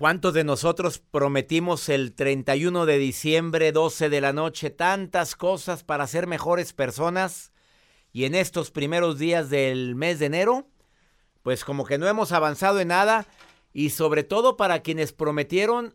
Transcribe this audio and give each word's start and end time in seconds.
¿Cuántos 0.00 0.32
de 0.32 0.44
nosotros 0.44 0.98
prometimos 0.98 1.90
el 1.90 2.14
31 2.14 2.86
de 2.86 2.96
diciembre, 2.96 3.70
12 3.70 4.08
de 4.08 4.22
la 4.22 4.32
noche, 4.32 4.70
tantas 4.70 5.36
cosas 5.36 5.84
para 5.84 6.06
ser 6.06 6.26
mejores 6.26 6.72
personas? 6.72 7.52
Y 8.10 8.24
en 8.24 8.34
estos 8.34 8.70
primeros 8.70 9.18
días 9.18 9.50
del 9.50 9.96
mes 9.96 10.18
de 10.18 10.24
enero, 10.24 10.66
pues 11.42 11.66
como 11.66 11.84
que 11.84 11.98
no 11.98 12.08
hemos 12.08 12.32
avanzado 12.32 12.80
en 12.80 12.88
nada 12.88 13.26
y 13.74 13.90
sobre 13.90 14.24
todo 14.24 14.56
para 14.56 14.80
quienes 14.80 15.12
prometieron 15.12 15.94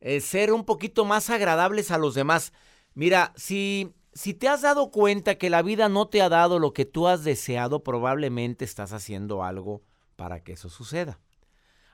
eh, 0.00 0.20
ser 0.20 0.52
un 0.52 0.64
poquito 0.64 1.04
más 1.04 1.28
agradables 1.28 1.90
a 1.90 1.98
los 1.98 2.14
demás. 2.14 2.52
Mira, 2.94 3.32
si, 3.34 3.96
si 4.12 4.34
te 4.34 4.46
has 4.46 4.62
dado 4.62 4.92
cuenta 4.92 5.38
que 5.38 5.50
la 5.50 5.62
vida 5.62 5.88
no 5.88 6.06
te 6.06 6.22
ha 6.22 6.28
dado 6.28 6.60
lo 6.60 6.72
que 6.72 6.84
tú 6.84 7.08
has 7.08 7.24
deseado, 7.24 7.82
probablemente 7.82 8.64
estás 8.64 8.92
haciendo 8.92 9.42
algo 9.42 9.82
para 10.14 10.44
que 10.44 10.52
eso 10.52 10.68
suceda. 10.68 11.18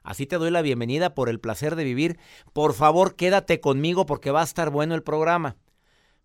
Así 0.02 0.26
te 0.26 0.36
doy 0.36 0.50
la 0.50 0.62
bienvenida 0.62 1.14
por 1.14 1.28
el 1.28 1.40
placer 1.40 1.76
de 1.76 1.84
vivir. 1.84 2.18
Por 2.52 2.72
favor, 2.74 3.16
quédate 3.16 3.60
conmigo 3.60 4.06
porque 4.06 4.30
va 4.30 4.40
a 4.40 4.44
estar 4.44 4.70
bueno 4.70 4.94
el 4.94 5.02
programa. 5.02 5.56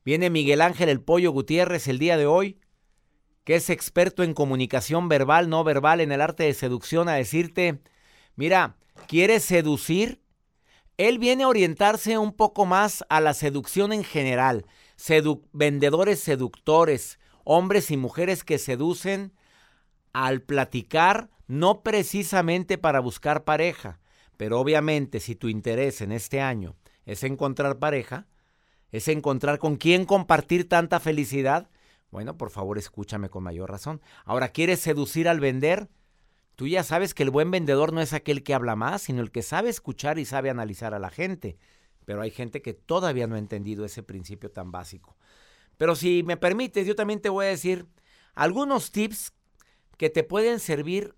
Viene 0.05 0.29
Miguel 0.29 0.61
Ángel 0.61 0.89
El 0.89 1.01
Pollo 1.01 1.31
Gutiérrez 1.31 1.87
el 1.87 1.99
día 1.99 2.15
de 2.15 2.25
hoy, 2.25 2.59
que 3.43 3.55
es 3.55 3.69
experto 3.69 4.23
en 4.23 4.33
comunicación 4.33 5.09
verbal, 5.09 5.49
no 5.49 5.63
verbal, 5.63 5.99
en 5.99 6.11
el 6.11 6.21
arte 6.21 6.43
de 6.43 6.53
seducción, 6.53 7.09
a 7.09 7.13
decirte, 7.13 7.81
mira, 8.35 8.77
¿quieres 9.07 9.43
seducir? 9.43 10.21
Él 10.97 11.19
viene 11.19 11.43
a 11.43 11.49
orientarse 11.49 12.17
un 12.17 12.31
poco 12.31 12.65
más 12.65 13.03
a 13.09 13.19
la 13.19 13.33
seducción 13.33 13.91
en 13.91 14.03
general. 14.03 14.65
vendedores 15.51 16.21
seductores, 16.21 17.19
hombres 17.43 17.91
y 17.91 17.97
mujeres 17.97 18.43
que 18.43 18.57
seducen 18.57 19.33
al 20.13 20.41
platicar, 20.41 21.29
no 21.47 21.81
precisamente 21.81 22.77
para 22.77 22.99
buscar 22.99 23.43
pareja, 23.43 23.99
pero 24.37 24.59
obviamente 24.59 25.19
si 25.19 25.35
tu 25.35 25.47
interés 25.47 26.01
en 26.01 26.11
este 26.11 26.41
año 26.41 26.75
es 27.05 27.23
encontrar 27.23 27.79
pareja, 27.79 28.27
es 28.91 29.07
encontrar 29.07 29.59
con 29.59 29.75
quién 29.75 30.05
compartir 30.05 30.67
tanta 30.67 30.99
felicidad, 30.99 31.69
bueno, 32.11 32.37
por 32.37 32.49
favor 32.49 32.77
escúchame 32.77 33.29
con 33.29 33.43
mayor 33.43 33.69
razón. 33.69 34.01
Ahora, 34.23 34.49
¿quieres 34.49 34.79
seducir 34.79 35.27
al 35.27 35.39
vender? 35.39 35.89
Tú 36.55 36.67
ya 36.67 36.83
sabes 36.83 37.13
que 37.13 37.23
el 37.23 37.29
buen 37.29 37.51
vendedor 37.51 37.91
no 37.91 37.99
es 37.99 38.13
aquel 38.13 38.41
que 38.41 38.53
habla 38.53 38.77
más, 38.77 39.01
sino 39.01 39.21
el 39.21 39.31
que 39.31 39.41
sabe 39.41 39.69
escuchar 39.69 40.17
y 40.17 40.25
sabe 40.25 40.49
analizar 40.49 40.93
a 40.93 40.99
la 40.99 41.09
gente. 41.09 41.57
Pero 42.05 42.21
hay 42.21 42.31
gente 42.31 42.61
que 42.61 42.73
todavía 42.73 43.27
no 43.27 43.35
ha 43.35 43.39
entendido 43.39 43.83
ese 43.83 44.03
principio 44.03 44.49
tan 44.51 44.71
básico. 44.71 45.17
Pero 45.77 45.95
si 45.95 46.23
me 46.23 46.37
permites, 46.37 46.87
yo 46.87 46.95
también 46.95 47.19
te 47.19 47.29
voy 47.29 47.47
a 47.47 47.49
decir 47.49 47.87
algunos 48.33 48.91
tips 48.91 49.33
que 49.97 50.09
te 50.09 50.23
pueden 50.23 50.59
servir 50.59 51.15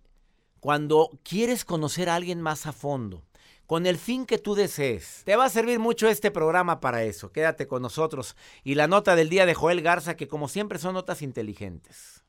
cuando 0.59 1.19
quieres 1.23 1.65
conocer 1.65 2.09
a 2.09 2.15
alguien 2.15 2.41
más 2.41 2.65
a 2.65 2.73
fondo, 2.73 3.23
con 3.65 3.85
el 3.85 3.97
fin 3.97 4.25
que 4.25 4.37
tú 4.37 4.55
desees. 4.55 5.23
Te 5.25 5.35
va 5.35 5.45
a 5.45 5.49
servir 5.49 5.79
mucho 5.79 6.07
este 6.07 6.31
programa 6.31 6.79
para 6.79 7.03
eso. 7.03 7.31
Quédate 7.31 7.67
con 7.67 7.81
nosotros. 7.81 8.35
Y 8.63 8.75
la 8.75 8.87
nota 8.87 9.15
del 9.15 9.29
día 9.29 9.45
de 9.45 9.53
Joel 9.53 9.81
Garza, 9.81 10.15
que 10.15 10.27
como 10.27 10.47
siempre 10.47 10.79
son 10.79 10.93
notas 10.93 11.21
inteligentes. 11.21 12.23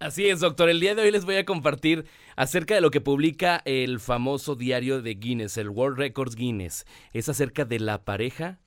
Así 0.00 0.28
es, 0.28 0.40
doctor. 0.40 0.68
El 0.68 0.80
día 0.80 0.94
de 0.94 1.02
hoy 1.02 1.10
les 1.10 1.24
voy 1.24 1.36
a 1.36 1.44
compartir 1.44 2.06
acerca 2.36 2.74
de 2.74 2.80
lo 2.80 2.90
que 2.90 3.00
publica 3.00 3.62
el 3.64 3.98
famoso 3.98 4.54
diario 4.54 5.02
de 5.02 5.14
Guinness, 5.14 5.56
el 5.56 5.70
World 5.70 5.98
Records 5.98 6.36
Guinness. 6.36 6.86
Es 7.12 7.28
acerca 7.28 7.64
de 7.64 7.80
la 7.80 8.04
pareja 8.04 8.60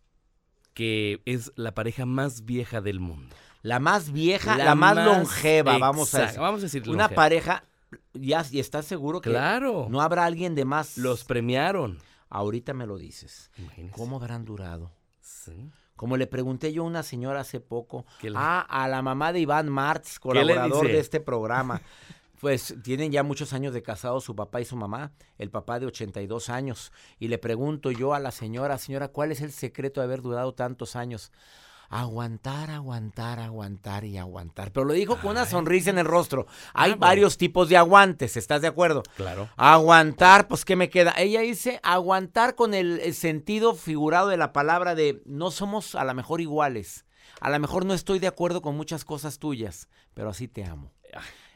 que 0.73 1.21
es 1.25 1.51
la 1.55 1.73
pareja 1.73 2.05
más 2.05 2.45
vieja 2.45 2.81
del 2.81 2.99
mundo. 2.99 3.35
La 3.61 3.79
más 3.79 4.11
vieja, 4.11 4.57
la, 4.57 4.75
más, 4.75 4.95
longeva, 4.95 5.77
vamos 5.77 6.13
a 6.16 6.21
decir. 6.21 6.39
Vamos 6.39 6.61
a 6.61 6.63
decir 6.63 6.89
Una 6.89 7.09
pareja, 7.09 7.63
ya, 8.14 8.45
¿y 8.52 8.59
estás 8.59 8.86
seguro 8.86 9.22
que 9.22 9.30
claro. 9.30 9.88
no 9.89 10.02
habrá 10.02 10.25
alguien 10.25 10.56
de 10.56 10.66
más? 10.66 10.97
Los 10.97 11.23
premiaron. 11.23 12.00
Ahorita 12.30 12.73
me 12.73 12.86
lo 12.86 12.97
dices. 12.97 13.52
¿Cómo 13.92 14.17
habrán 14.17 14.45
durado? 14.45 14.92
Sí. 15.20 15.70
Como 15.95 16.17
le 16.17 16.28
pregunté 16.28 16.73
yo 16.73 16.84
a 16.84 16.88
una 16.88 17.03
señora 17.03 17.42
hace 17.42 17.59
poco, 17.59 18.06
ah, 18.36 18.66
a 18.67 18.88
la 18.88 19.02
mamá 19.02 19.34
de 19.34 19.42
Iván 19.42 19.69
Martz, 19.69 20.18
colaborador 20.19 20.88
de 20.88 21.00
este 21.00 21.19
programa. 21.19 21.81
Pues 22.41 22.74
tienen 22.81 23.12
ya 23.12 23.22
muchos 23.22 23.53
años 23.53 23.72
de 23.72 23.84
casados 23.84 24.24
su 24.24 24.35
papá 24.35 24.59
y 24.59 24.66
su 24.66 24.75
mamá, 24.75 25.12
el 25.38 25.51
papá 25.51 25.80
de 25.80 25.85
82 25.85 26.50
años. 26.50 26.91
Y 27.19 27.28
le 27.28 27.38
pregunto 27.38 27.91
yo 27.91 28.16
a 28.16 28.19
la 28.19 28.31
señora, 28.31 28.80
señora, 28.80 29.09
¿cuál 29.09 29.31
es 29.31 29.41
el 29.41 29.51
secreto 29.51 30.01
de 30.01 30.06
haber 30.06 30.24
durado 30.24 30.56
tantos 30.56 30.96
años? 30.96 31.31
Aguantar, 31.91 32.72
aguantar, 32.72 33.40
aguantar 33.40 34.06
y 34.06 34.18
aguantar. 34.18 34.72
Pero 34.72 34.85
lo 34.85 34.94
dijo 34.94 35.18
con 35.18 35.31
una 35.31 35.46
sonrisa 35.46 35.90
en 35.90 36.00
el 36.00 36.06
rostro. 36.06 36.47
Hay 36.74 36.94
varios 36.94 37.38
tipos 37.38 37.68
de 37.68 37.75
aguantes, 37.75 38.38
¿estás 38.38 38.62
de 38.62 38.69
acuerdo? 38.69 39.03
Claro. 39.18 39.50
Aguantar, 39.57 40.47
pues 40.47 40.63
¿qué 40.63 40.78
me 40.78 40.90
queda? 40.90 41.13
Ella 41.18 41.41
dice 41.41 41.81
aguantar 41.84 42.56
con 42.56 42.74
el, 42.74 43.13
sentido 43.13 43.75
figurado 43.75 44.30
de 44.30 44.38
la 44.38 44.53
palabra 44.53 44.96
de 44.96 45.22
no 45.25 45.51
somos 45.51 45.96
a 45.96 46.06
lo 46.06 46.13
mejor 46.13 46.40
iguales. 46.40 47.06
A 47.41 47.50
lo 47.50 47.59
mejor 47.59 47.85
no 47.85 47.94
estoy 47.94 48.19
de 48.19 48.28
acuerdo 48.28 48.62
con 48.62 48.78
muchas 48.78 49.03
cosas 49.03 49.38
tuyas, 49.38 49.90
pero 50.13 50.30
así 50.30 50.47
te 50.47 50.63
amo. 50.63 50.94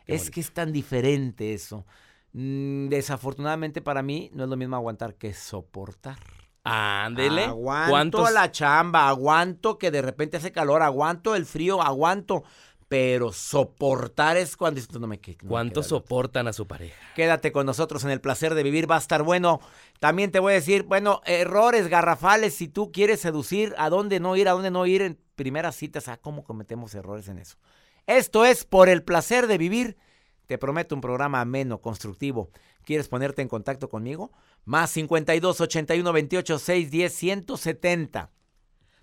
es 0.06 0.30
que 0.30 0.42
es 0.42 0.54
tan 0.54 0.74
diferente 0.74 1.54
eso. 1.54 1.86
Mm, 2.34 2.90
desafortunadamente 2.90 3.82
para 3.82 4.02
mí 4.02 4.30
no 4.34 4.44
es 4.44 4.50
lo 4.50 4.58
mismo 4.58 4.76
aguantar 4.76 5.16
que 5.16 5.34
soportar. 5.34 6.18
Ándele. 6.66 7.44
Aguanto 7.44 8.30
la 8.32 8.52
chamba, 8.52 9.08
aguanto 9.08 9.78
que 9.78 9.92
de 9.92 10.02
repente 10.02 10.38
hace 10.38 10.52
calor, 10.52 10.82
aguanto 10.82 11.36
el 11.36 11.46
frío, 11.46 11.82
aguanto. 11.82 12.44
Pero 12.88 13.32
soportar 13.32 14.38
es 14.38 14.56
cuando 14.56 14.80
no 15.00 15.08
me 15.08 15.18
no 15.18 15.50
¿Cuánto 15.50 15.82
soportan 15.82 16.48
a 16.48 16.54
su 16.54 16.68
pareja? 16.68 16.96
Quédate 17.16 17.52
con 17.52 17.66
nosotros 17.66 18.04
en 18.04 18.12
el 18.12 18.22
placer 18.22 18.54
de 18.54 18.62
vivir, 18.62 18.90
va 18.90 18.96
a 18.96 19.00
estar 19.00 19.24
bueno. 19.24 19.60
También 20.00 20.32
te 20.32 20.40
voy 20.40 20.52
a 20.52 20.56
decir, 20.56 20.84
bueno, 20.84 21.22
errores 21.26 21.88
garrafales 21.88 22.54
si 22.56 22.68
tú 22.68 22.92
quieres 22.92 23.22
seducir, 23.22 23.74
a 23.78 23.90
dónde 23.90 24.20
no 24.20 24.36
ir, 24.36 24.48
a 24.48 24.52
dónde 24.52 24.70
no 24.70 24.86
ir 24.86 25.02
en 25.02 25.20
primeras 25.36 25.76
citas, 25.76 26.08
a 26.08 26.18
cómo 26.18 26.44
cometemos 26.44 26.94
errores 26.94 27.28
en 27.28 27.40
eso. 27.40 27.58
Esto 28.06 28.46
es 28.46 28.66
por 28.66 28.88
el 28.88 29.04
placer 29.04 29.48
de 29.48 29.58
vivir. 29.58 29.98
Te 30.46 30.60
prometo 30.60 30.94
un 30.94 31.02
programa 31.02 31.42
ameno, 31.42 31.82
constructivo. 31.82 32.52
¿Quieres 32.86 33.08
ponerte 33.08 33.42
en 33.42 33.48
contacto 33.48 33.90
conmigo? 33.90 34.32
Más 34.64 34.92
52 34.92 35.60
81 35.60 36.14
28 36.14 36.60
6 36.60 36.92
10 36.92 37.14
170. 37.14 38.32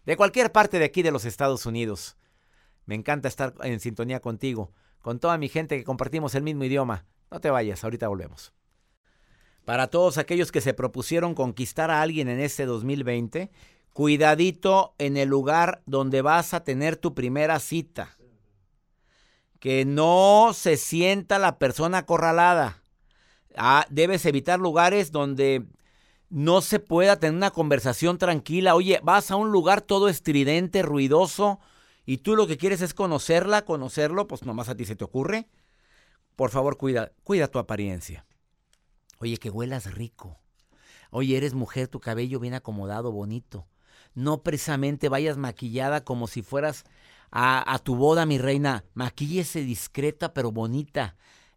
De 0.06 0.16
cualquier 0.16 0.52
parte 0.52 0.78
de 0.78 0.84
aquí 0.84 1.02
de 1.02 1.10
los 1.10 1.24
Estados 1.24 1.66
Unidos. 1.66 2.16
Me 2.86 2.94
encanta 2.94 3.28
estar 3.28 3.54
en 3.62 3.80
sintonía 3.80 4.20
contigo, 4.20 4.72
con 5.00 5.18
toda 5.18 5.36
mi 5.38 5.48
gente 5.48 5.76
que 5.76 5.84
compartimos 5.84 6.34
el 6.34 6.42
mismo 6.42 6.64
idioma. 6.64 7.06
No 7.30 7.40
te 7.40 7.50
vayas, 7.50 7.82
ahorita 7.82 8.08
volvemos. 8.08 8.52
Para 9.64 9.88
todos 9.88 10.18
aquellos 10.18 10.50
que 10.50 10.60
se 10.60 10.74
propusieron 10.74 11.34
conquistar 11.34 11.90
a 11.90 12.02
alguien 12.02 12.28
en 12.28 12.40
este 12.40 12.66
2020, 12.66 13.50
cuidadito 13.92 14.94
en 14.98 15.16
el 15.16 15.28
lugar 15.28 15.82
donde 15.86 16.22
vas 16.22 16.54
a 16.54 16.64
tener 16.64 16.96
tu 16.96 17.14
primera 17.14 17.58
cita. 17.60 18.16
Que 19.60 19.84
no 19.84 20.50
se 20.54 20.76
sienta 20.76 21.38
la 21.38 21.58
persona 21.58 21.98
acorralada. 21.98 22.81
Ah, 23.56 23.86
debes 23.90 24.26
evitar 24.26 24.58
lugares 24.60 25.12
donde 25.12 25.66
no 26.30 26.62
se 26.62 26.78
pueda 26.80 27.18
tener 27.18 27.36
una 27.36 27.50
conversación 27.50 28.18
tranquila. 28.18 28.74
Oye, 28.74 29.00
vas 29.02 29.30
a 29.30 29.36
un 29.36 29.52
lugar 29.52 29.82
todo 29.82 30.08
estridente, 30.08 30.82
ruidoso, 30.82 31.60
y 32.06 32.18
tú 32.18 32.36
lo 32.36 32.46
que 32.46 32.56
quieres 32.56 32.80
es 32.80 32.94
conocerla, 32.94 33.64
conocerlo, 33.64 34.26
pues 34.26 34.42
nomás 34.44 34.68
a 34.68 34.74
ti 34.74 34.84
se 34.84 34.96
te 34.96 35.04
ocurre. 35.04 35.48
Por 36.34 36.50
favor, 36.50 36.78
cuida, 36.78 37.12
cuida 37.22 37.48
tu 37.48 37.58
apariencia. 37.58 38.24
Oye, 39.18 39.36
que 39.36 39.50
huelas 39.50 39.92
rico. 39.94 40.38
Oye, 41.10 41.36
eres 41.36 41.54
mujer, 41.54 41.88
tu 41.88 42.00
cabello 42.00 42.40
bien 42.40 42.54
acomodado, 42.54 43.12
bonito. 43.12 43.66
No 44.14 44.42
precisamente 44.42 45.08
vayas 45.08 45.36
maquillada 45.36 46.02
como 46.02 46.26
si 46.26 46.42
fueras 46.42 46.84
a, 47.30 47.74
a 47.74 47.78
tu 47.78 47.94
boda, 47.94 48.24
mi 48.24 48.38
reina. 48.38 48.84
Maquíllese 48.94 49.60
discreta 49.60 50.32
pero 50.32 50.50
bonita 50.50 51.16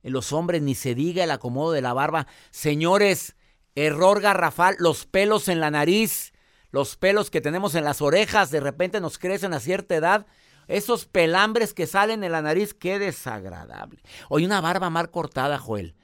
los 0.09 0.33
hombres 0.33 0.61
ni 0.61 0.75
se 0.75 0.95
diga 0.95 1.23
el 1.23 1.31
acomodo 1.31 1.71
de 1.71 1.81
la 1.81 1.93
barba. 1.93 2.27
Señores, 2.51 3.35
error 3.75 4.21
garrafal, 4.21 4.75
los 4.79 5.05
pelos 5.05 5.47
en 5.47 5.59
la 5.59 5.71
nariz, 5.71 6.33
los 6.71 6.95
pelos 6.95 7.29
que 7.29 7.41
tenemos 7.41 7.75
en 7.75 7.83
las 7.83 8.01
orejas, 8.01 8.51
de 8.51 8.59
repente 8.59 9.01
nos 9.01 9.17
crecen 9.17 9.53
a 9.53 9.59
cierta 9.59 9.95
edad. 9.95 10.27
Esos 10.67 11.05
pelambres 11.05 11.73
que 11.73 11.85
salen 11.87 12.23
en 12.23 12.31
la 12.31 12.41
nariz, 12.41 12.73
qué 12.73 12.97
desagradable. 12.97 14.01
Oye, 14.29 14.45
una 14.45 14.61
barba 14.61 14.89
mal 14.89 15.11
cortada, 15.11 15.59
Joel. 15.59 15.95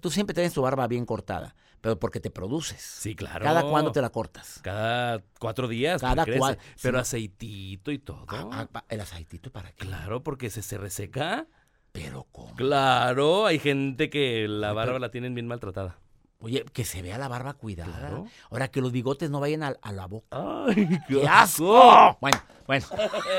Tú 0.00 0.10
siempre 0.10 0.34
tienes 0.34 0.52
tu 0.52 0.62
barba 0.62 0.86
bien 0.86 1.04
cortada, 1.04 1.56
pero 1.80 1.98
porque 1.98 2.20
te 2.20 2.30
produces. 2.30 2.80
Sí, 2.80 3.14
claro. 3.14 3.44
¿Cada 3.44 3.62
cuándo 3.62 3.92
te 3.92 4.00
la 4.00 4.10
cortas? 4.10 4.60
Cada 4.62 5.22
cuatro 5.38 5.68
días. 5.68 6.00
Cada 6.00 6.24
cuatro. 6.24 6.62
Pero 6.80 6.98
aceitito 6.98 7.90
y 7.90 7.98
todo. 7.98 8.24
Ah, 8.28 8.68
ah, 8.72 8.84
¿El 8.88 9.00
aceitito 9.00 9.50
para 9.50 9.72
qué? 9.72 9.86
Claro, 9.86 10.22
porque 10.22 10.50
se, 10.50 10.62
se 10.62 10.78
reseca. 10.78 11.46
Pero 11.92 12.26
¿cómo? 12.32 12.54
Claro, 12.54 13.46
hay 13.46 13.58
gente 13.58 14.10
que 14.10 14.46
la 14.48 14.72
barba 14.72 14.98
la 14.98 15.10
tienen 15.10 15.34
bien 15.34 15.46
maltratada. 15.46 15.98
Oye, 16.42 16.64
que 16.72 16.84
se 16.86 17.02
vea 17.02 17.18
la 17.18 17.28
barba 17.28 17.52
cuidada. 17.52 18.24
Ahora 18.50 18.68
que 18.68 18.80
los 18.80 18.92
bigotes 18.92 19.28
no 19.30 19.40
vayan 19.40 19.62
a, 19.62 19.92
la 19.92 20.06
boca. 20.06 20.26
¡Ay, 20.30 20.88
qué, 21.06 21.28
asco! 21.28 22.16
Bueno, 22.20 22.38
bueno. 22.66 22.86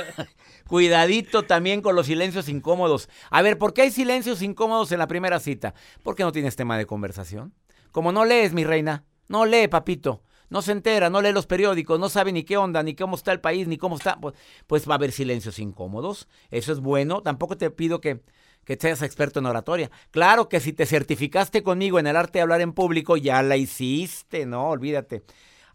Cuidadito 0.67 1.43
también 1.43 1.81
con 1.81 1.95
los 1.95 2.05
silencios 2.05 2.47
incómodos. 2.47 3.09
A 3.31 3.41
ver, 3.41 3.57
¿por 3.57 3.73
qué 3.73 3.83
hay 3.83 3.91
silencios 3.91 4.43
incómodos 4.43 4.91
en 4.91 4.99
la 4.99 5.07
primera 5.07 5.39
cita? 5.39 5.73
Porque 6.03 6.23
no 6.23 6.31
tienes 6.31 6.55
tema 6.55 6.77
de 6.77 6.85
conversación. 6.85 7.55
Como 7.91 8.11
no 8.11 8.23
lees, 8.23 8.53
mi 8.53 8.63
reina, 8.63 9.03
No 9.27 9.45
lee, 9.45 9.67
papito. 9.67 10.21
No 10.51 10.61
se 10.61 10.73
entera, 10.73 11.09
no 11.09 11.21
lee 11.21 11.31
los 11.31 11.47
periódicos, 11.47 11.97
no 11.97 12.09
sabe 12.09 12.33
ni 12.33 12.43
qué 12.43 12.57
onda, 12.57 12.83
ni 12.83 12.93
cómo 12.93 13.15
está 13.15 13.31
el 13.31 13.39
país, 13.39 13.69
ni 13.69 13.77
cómo 13.77 13.95
está. 13.95 14.19
Pues, 14.19 14.35
pues 14.67 14.87
va 14.87 14.93
a 14.93 14.97
haber 14.97 15.13
silencios 15.13 15.59
incómodos. 15.59 16.27
Eso 16.51 16.73
es 16.73 16.81
bueno. 16.81 17.21
Tampoco 17.21 17.57
te 17.57 17.71
pido 17.71 18.01
que, 18.01 18.21
que 18.65 18.77
seas 18.79 19.01
experto 19.01 19.39
en 19.39 19.45
oratoria. 19.45 19.91
Claro 20.11 20.49
que 20.49 20.59
si 20.59 20.73
te 20.73 20.85
certificaste 20.85 21.63
conmigo 21.63 21.99
en 21.99 22.07
el 22.07 22.15
arte 22.15 22.39
de 22.39 22.43
hablar 22.43 22.61
en 22.61 22.73
público, 22.73 23.17
ya 23.17 23.41
la 23.41 23.57
hiciste, 23.57 24.45
no, 24.45 24.69
olvídate. 24.69 25.23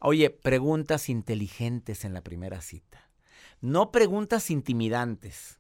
Oye, 0.01 0.31
preguntas 0.31 1.09
inteligentes 1.09 2.05
en 2.05 2.15
la 2.15 2.21
primera 2.21 2.61
cita. 2.61 3.09
No 3.61 3.91
preguntas 3.91 4.51
intimidantes. 4.51 5.59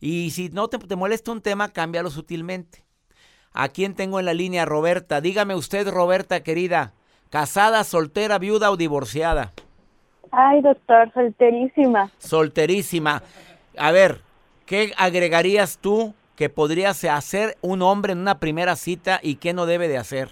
Y 0.00 0.30
si 0.30 0.48
no 0.48 0.68
te, 0.68 0.78
te 0.78 0.96
molesta 0.96 1.30
un 1.30 1.42
tema, 1.42 1.68
cámbialo 1.68 2.10
sutilmente. 2.10 2.84
¿A 3.52 3.68
quién 3.68 3.94
tengo 3.94 4.18
en 4.18 4.26
la 4.26 4.34
línea, 4.34 4.64
Roberta? 4.64 5.20
Dígame 5.20 5.54
usted, 5.54 5.88
Roberta, 5.88 6.42
querida. 6.42 6.94
¿Casada, 7.30 7.84
soltera, 7.84 8.38
viuda 8.38 8.70
o 8.70 8.76
divorciada? 8.76 9.52
Ay, 10.30 10.62
doctor, 10.62 11.12
solterísima. 11.12 12.10
Solterísima. 12.18 13.22
A 13.76 13.92
ver, 13.92 14.22
¿qué 14.66 14.92
agregarías 14.96 15.78
tú 15.78 16.14
que 16.36 16.48
podrías 16.48 17.04
hacer 17.04 17.56
un 17.60 17.82
hombre 17.82 18.12
en 18.12 18.18
una 18.18 18.38
primera 18.38 18.76
cita 18.76 19.20
y 19.22 19.36
qué 19.36 19.52
no 19.52 19.66
debe 19.66 19.88
de 19.88 19.98
hacer? 19.98 20.28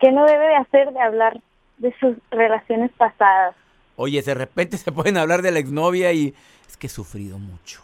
¿Qué 0.00 0.12
no 0.12 0.24
debe 0.24 0.46
de 0.46 0.56
hacer 0.56 0.92
de 0.92 1.00
hablar 1.00 1.40
de 1.78 1.94
sus 1.98 2.16
relaciones 2.30 2.90
pasadas? 2.92 3.54
Oye, 3.96 4.22
de 4.22 4.34
repente 4.34 4.76
se 4.76 4.92
pueden 4.92 5.16
hablar 5.16 5.42
de 5.42 5.50
la 5.50 5.58
exnovia 5.58 6.12
y 6.12 6.34
es 6.68 6.76
que 6.76 6.86
he 6.86 6.90
sufrido 6.90 7.38
mucho. 7.38 7.82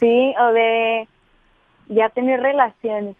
Sí, 0.00 0.34
o 0.40 0.52
de 0.52 1.08
ya 1.88 2.08
tener 2.10 2.40
relaciones. 2.40 3.16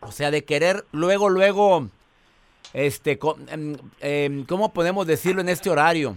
O 0.00 0.12
sea, 0.12 0.30
de 0.30 0.44
querer 0.44 0.84
luego, 0.92 1.28
luego 1.28 1.88
este, 2.72 3.18
em, 3.48 3.76
em, 4.00 4.44
¿cómo 4.44 4.72
podemos 4.72 5.06
decirlo 5.06 5.40
en 5.40 5.48
este 5.48 5.70
horario? 5.70 6.16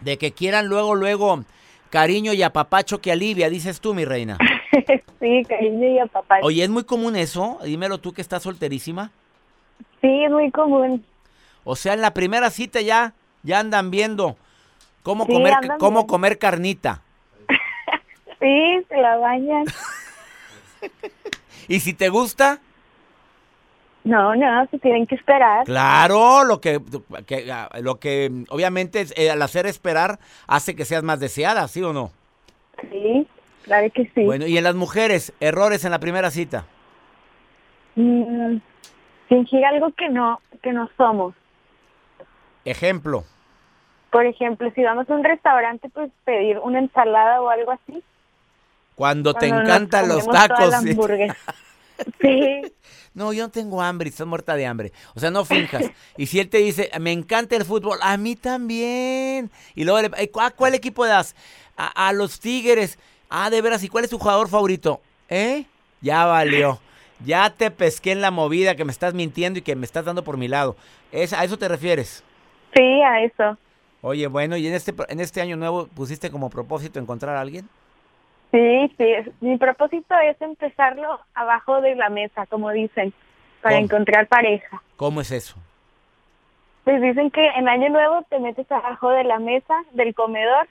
De 0.00 0.16
que 0.16 0.32
quieran 0.32 0.66
luego, 0.66 0.94
luego 0.94 1.44
cariño 1.90 2.32
y 2.32 2.42
apapacho 2.42 3.00
que 3.00 3.12
alivia, 3.12 3.50
dices 3.50 3.80
tú, 3.80 3.94
mi 3.94 4.04
reina. 4.04 4.38
sí, 5.20 5.42
cariño 5.48 5.88
y 5.88 5.98
apapacho. 5.98 6.46
Oye, 6.46 6.64
¿es 6.64 6.70
muy 6.70 6.84
común 6.84 7.16
eso? 7.16 7.58
Dímelo 7.64 7.98
tú 7.98 8.12
que 8.12 8.20
estás 8.20 8.42
solterísima. 8.42 9.10
Sí, 10.00 10.24
es 10.24 10.30
muy 10.30 10.50
común. 10.50 11.04
O 11.64 11.76
sea, 11.76 11.94
en 11.94 12.00
la 12.00 12.14
primera 12.14 12.50
cita 12.50 12.80
ya, 12.80 13.14
ya 13.42 13.58
andan 13.60 13.90
viendo 13.90 14.36
cómo 15.02 15.26
comer, 15.26 15.54
cómo 15.78 16.06
comer 16.06 16.38
carnita. 16.38 17.02
sí, 18.40 18.86
se 18.88 18.96
la 18.96 19.16
bañan. 19.16 19.64
¿Y 21.68 21.80
si 21.80 21.92
te 21.92 22.08
gusta? 22.08 22.60
No, 24.04 24.34
no, 24.34 24.66
se 24.70 24.78
tienen 24.78 25.06
que 25.06 25.16
esperar. 25.16 25.66
Claro, 25.66 26.44
lo 26.44 26.60
que, 26.60 26.80
lo 27.80 28.00
que 28.00 28.44
obviamente 28.48 29.04
eh, 29.16 29.30
al 29.30 29.42
hacer 29.42 29.66
esperar 29.66 30.18
hace 30.46 30.74
que 30.74 30.86
seas 30.86 31.02
más 31.02 31.20
deseada, 31.20 31.68
¿sí 31.68 31.82
o 31.82 31.92
no? 31.92 32.10
Sí, 32.90 33.26
claro 33.68 33.88
que 33.94 34.10
sí. 34.14 34.24
Bueno, 34.24 34.46
y 34.46 34.58
en 34.58 34.64
las 34.64 34.74
mujeres, 34.74 35.32
errores 35.38 35.84
en 35.84 35.92
la 35.92 36.00
primera 36.00 36.30
cita. 36.32 36.66
Mm, 37.94 38.56
fingir 39.28 39.64
algo 39.64 39.92
que 39.92 40.08
no, 40.08 40.40
que 40.62 40.72
no 40.72 40.90
somos. 40.96 41.34
Ejemplo. 42.64 43.24
Por 44.10 44.26
ejemplo, 44.26 44.70
si 44.74 44.82
vamos 44.82 45.08
a 45.08 45.14
un 45.14 45.22
restaurante, 45.22 45.88
pues 45.90 46.10
pedir 46.24 46.58
una 46.58 46.80
ensalada 46.80 47.40
o 47.40 47.48
algo 47.50 47.72
así. 47.72 48.02
Cuando, 48.94 49.32
te 49.34 49.46
encantan 49.46 50.08
los 50.08 50.26
tacos. 50.26 50.74
Sí. 52.20 52.62
No, 53.14 53.32
yo 53.32 53.42
no 53.42 53.50
tengo 53.50 53.82
hambre, 53.82 54.08
estás 54.08 54.26
muerta 54.26 54.54
de 54.54 54.66
hambre. 54.66 54.92
O 55.16 55.20
sea, 55.20 55.32
no 55.32 55.44
finjas. 55.44 55.90
Y 56.16 56.26
si 56.26 56.38
él 56.38 56.48
te 56.48 56.58
dice, 56.58 56.90
me 57.00 57.10
encanta 57.10 57.56
el 57.56 57.64
fútbol, 57.64 57.98
a 58.02 58.16
mí 58.16 58.36
también. 58.36 59.50
Y 59.74 59.82
luego, 59.82 60.14
¿a 60.40 60.50
cuál 60.50 60.74
equipo 60.74 61.04
das? 61.06 61.34
A, 61.76 62.12
los 62.12 62.38
Tigres. 62.38 62.98
Ah, 63.28 63.50
de 63.50 63.60
veras, 63.60 63.82
¿y 63.84 63.88
cuál 63.88 64.04
es 64.04 64.10
tu 64.10 64.18
jugador 64.18 64.48
favorito? 64.48 65.00
¿Eh? 65.28 65.64
Ya 66.00 66.24
valió. 66.24 66.78
Ya 67.24 67.50
te 67.50 67.70
pesqué 67.70 68.12
en 68.12 68.20
la 68.20 68.30
movida 68.30 68.76
que 68.76 68.84
me 68.84 68.92
estás 68.92 69.12
mintiendo 69.12 69.58
y 69.58 69.62
que 69.62 69.76
me 69.76 69.84
estás 69.84 70.04
dando 70.04 70.24
por 70.24 70.36
mi 70.36 70.48
lado. 70.48 70.76
¿Es, 71.12 71.32
¿A 71.32 71.44
eso 71.44 71.58
te 71.58 71.68
refieres? 71.68 72.24
Sí, 72.74 73.02
a 73.02 73.22
eso. 73.22 73.58
Oye, 74.00 74.28
bueno, 74.28 74.56
¿y 74.56 74.66
en 74.68 74.74
este, 74.74 74.94
en 75.08 75.20
este 75.20 75.40
año 75.40 75.56
nuevo 75.56 75.88
pusiste 75.88 76.30
como 76.30 76.48
propósito 76.48 77.00
encontrar 77.00 77.36
a 77.36 77.40
alguien? 77.40 77.68
Sí, 78.52 78.94
sí, 78.96 79.30
mi 79.40 79.58
propósito 79.58 80.14
es 80.24 80.40
empezarlo 80.40 81.20
abajo 81.34 81.80
de 81.80 81.96
la 81.96 82.08
mesa, 82.08 82.46
como 82.46 82.70
dicen, 82.70 83.12
para 83.60 83.76
encontrar 83.76 84.26
pareja. 84.28 84.82
¿Cómo 84.96 85.20
es 85.20 85.32
eso? 85.32 85.56
Pues 86.84 87.02
dicen 87.02 87.30
que 87.30 87.46
en 87.46 87.68
año 87.68 87.90
nuevo 87.90 88.22
te 88.30 88.38
metes 88.38 88.70
abajo 88.72 89.10
de 89.10 89.24
la 89.24 89.38
mesa, 89.38 89.74
del 89.92 90.14
comedor, 90.14 90.66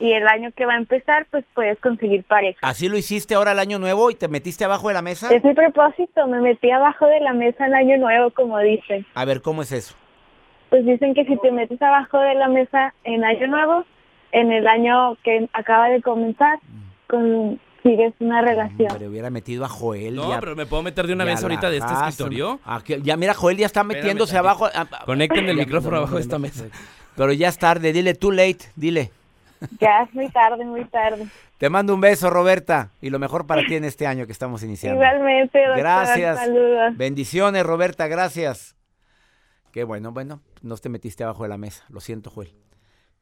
y 0.00 0.12
el 0.12 0.26
año 0.26 0.50
que 0.56 0.66
va 0.66 0.74
a 0.74 0.78
empezar, 0.78 1.26
pues 1.30 1.44
puedes 1.54 1.78
conseguir 1.78 2.24
pareja. 2.24 2.58
¿Así 2.62 2.88
lo 2.88 2.96
hiciste 2.96 3.34
ahora 3.34 3.52
el 3.52 3.58
año 3.58 3.78
nuevo 3.78 4.10
y 4.10 4.14
te 4.14 4.28
metiste 4.28 4.64
abajo 4.64 4.88
de 4.88 4.94
la 4.94 5.02
mesa? 5.02 5.32
Es 5.32 5.44
mi 5.44 5.54
propósito, 5.54 6.26
me 6.26 6.40
metí 6.40 6.70
abajo 6.70 7.06
de 7.06 7.20
la 7.20 7.32
mesa 7.32 7.66
en 7.66 7.74
año 7.74 7.98
nuevo, 7.98 8.30
como 8.30 8.58
dicen. 8.58 9.06
A 9.14 9.24
ver, 9.24 9.42
¿cómo 9.42 9.62
es 9.62 9.72
eso? 9.72 9.94
Pues 10.70 10.84
dicen 10.86 11.14
que 11.14 11.24
si 11.24 11.36
te 11.36 11.52
metes 11.52 11.80
abajo 11.82 12.18
de 12.18 12.34
la 12.34 12.48
mesa 12.48 12.94
en 13.04 13.24
año 13.24 13.46
nuevo, 13.46 13.84
en 14.32 14.50
el 14.52 14.66
año 14.66 15.16
que 15.22 15.48
acaba 15.52 15.88
de 15.88 16.00
comenzar, 16.00 16.58
mm 17.12 17.56
sigues 17.82 18.14
una 18.20 18.42
relación. 18.42 18.88
Pero 18.92 19.10
hubiera 19.10 19.30
metido 19.30 19.64
a 19.64 19.68
Joel. 19.68 20.16
No, 20.16 20.36
pero 20.40 20.56
me 20.56 20.66
puedo 20.66 20.82
meter 20.82 21.06
de 21.06 21.12
una 21.12 21.24
vez 21.24 21.42
ahorita 21.42 21.70
de 21.70 21.78
este 21.78 21.92
escritorio. 21.92 22.60
Ah, 22.64 22.82
ya 23.02 23.16
mira, 23.16 23.34
Joel 23.34 23.56
ya 23.56 23.66
está 23.66 23.84
metiéndose 23.84 24.36
abajo. 24.36 24.66
Ah, 24.66 24.86
ah, 24.90 25.02
Conecten 25.04 25.48
el 25.48 25.56
micrófono 25.56 25.98
abajo 25.98 26.16
de 26.16 26.22
esta 26.22 26.38
mesa. 26.38 26.66
Pero 27.16 27.32
ya 27.32 27.48
es 27.48 27.58
tarde, 27.58 27.92
dile 27.92 28.14
too 28.14 28.30
late, 28.30 28.66
dile. 28.76 29.10
Ya 29.78 30.02
es 30.02 30.14
muy 30.14 30.28
tarde, 30.30 30.64
muy 30.64 30.84
tarde. 30.86 31.26
Te 31.58 31.68
mando 31.68 31.94
un 31.94 32.00
beso, 32.00 32.30
Roberta, 32.30 32.92
y 33.00 33.10
lo 33.10 33.18
mejor 33.18 33.46
para 33.46 33.66
ti 33.66 33.74
en 33.74 33.84
este 33.84 34.06
año 34.06 34.26
que 34.26 34.32
estamos 34.32 34.62
iniciando. 34.62 35.02
Igualmente, 35.02 35.58
doctor, 35.58 35.78
Gracias. 35.78 36.38
Saludos. 36.38 36.96
Bendiciones, 36.96 37.64
Roberta, 37.64 38.06
gracias. 38.06 38.76
Qué 39.72 39.84
bueno, 39.84 40.12
bueno, 40.12 40.40
no 40.62 40.76
te 40.78 40.88
metiste 40.88 41.22
abajo 41.22 41.42
de 41.42 41.50
la 41.50 41.58
mesa. 41.58 41.84
Lo 41.90 42.00
siento, 42.00 42.30
Joel. 42.30 42.54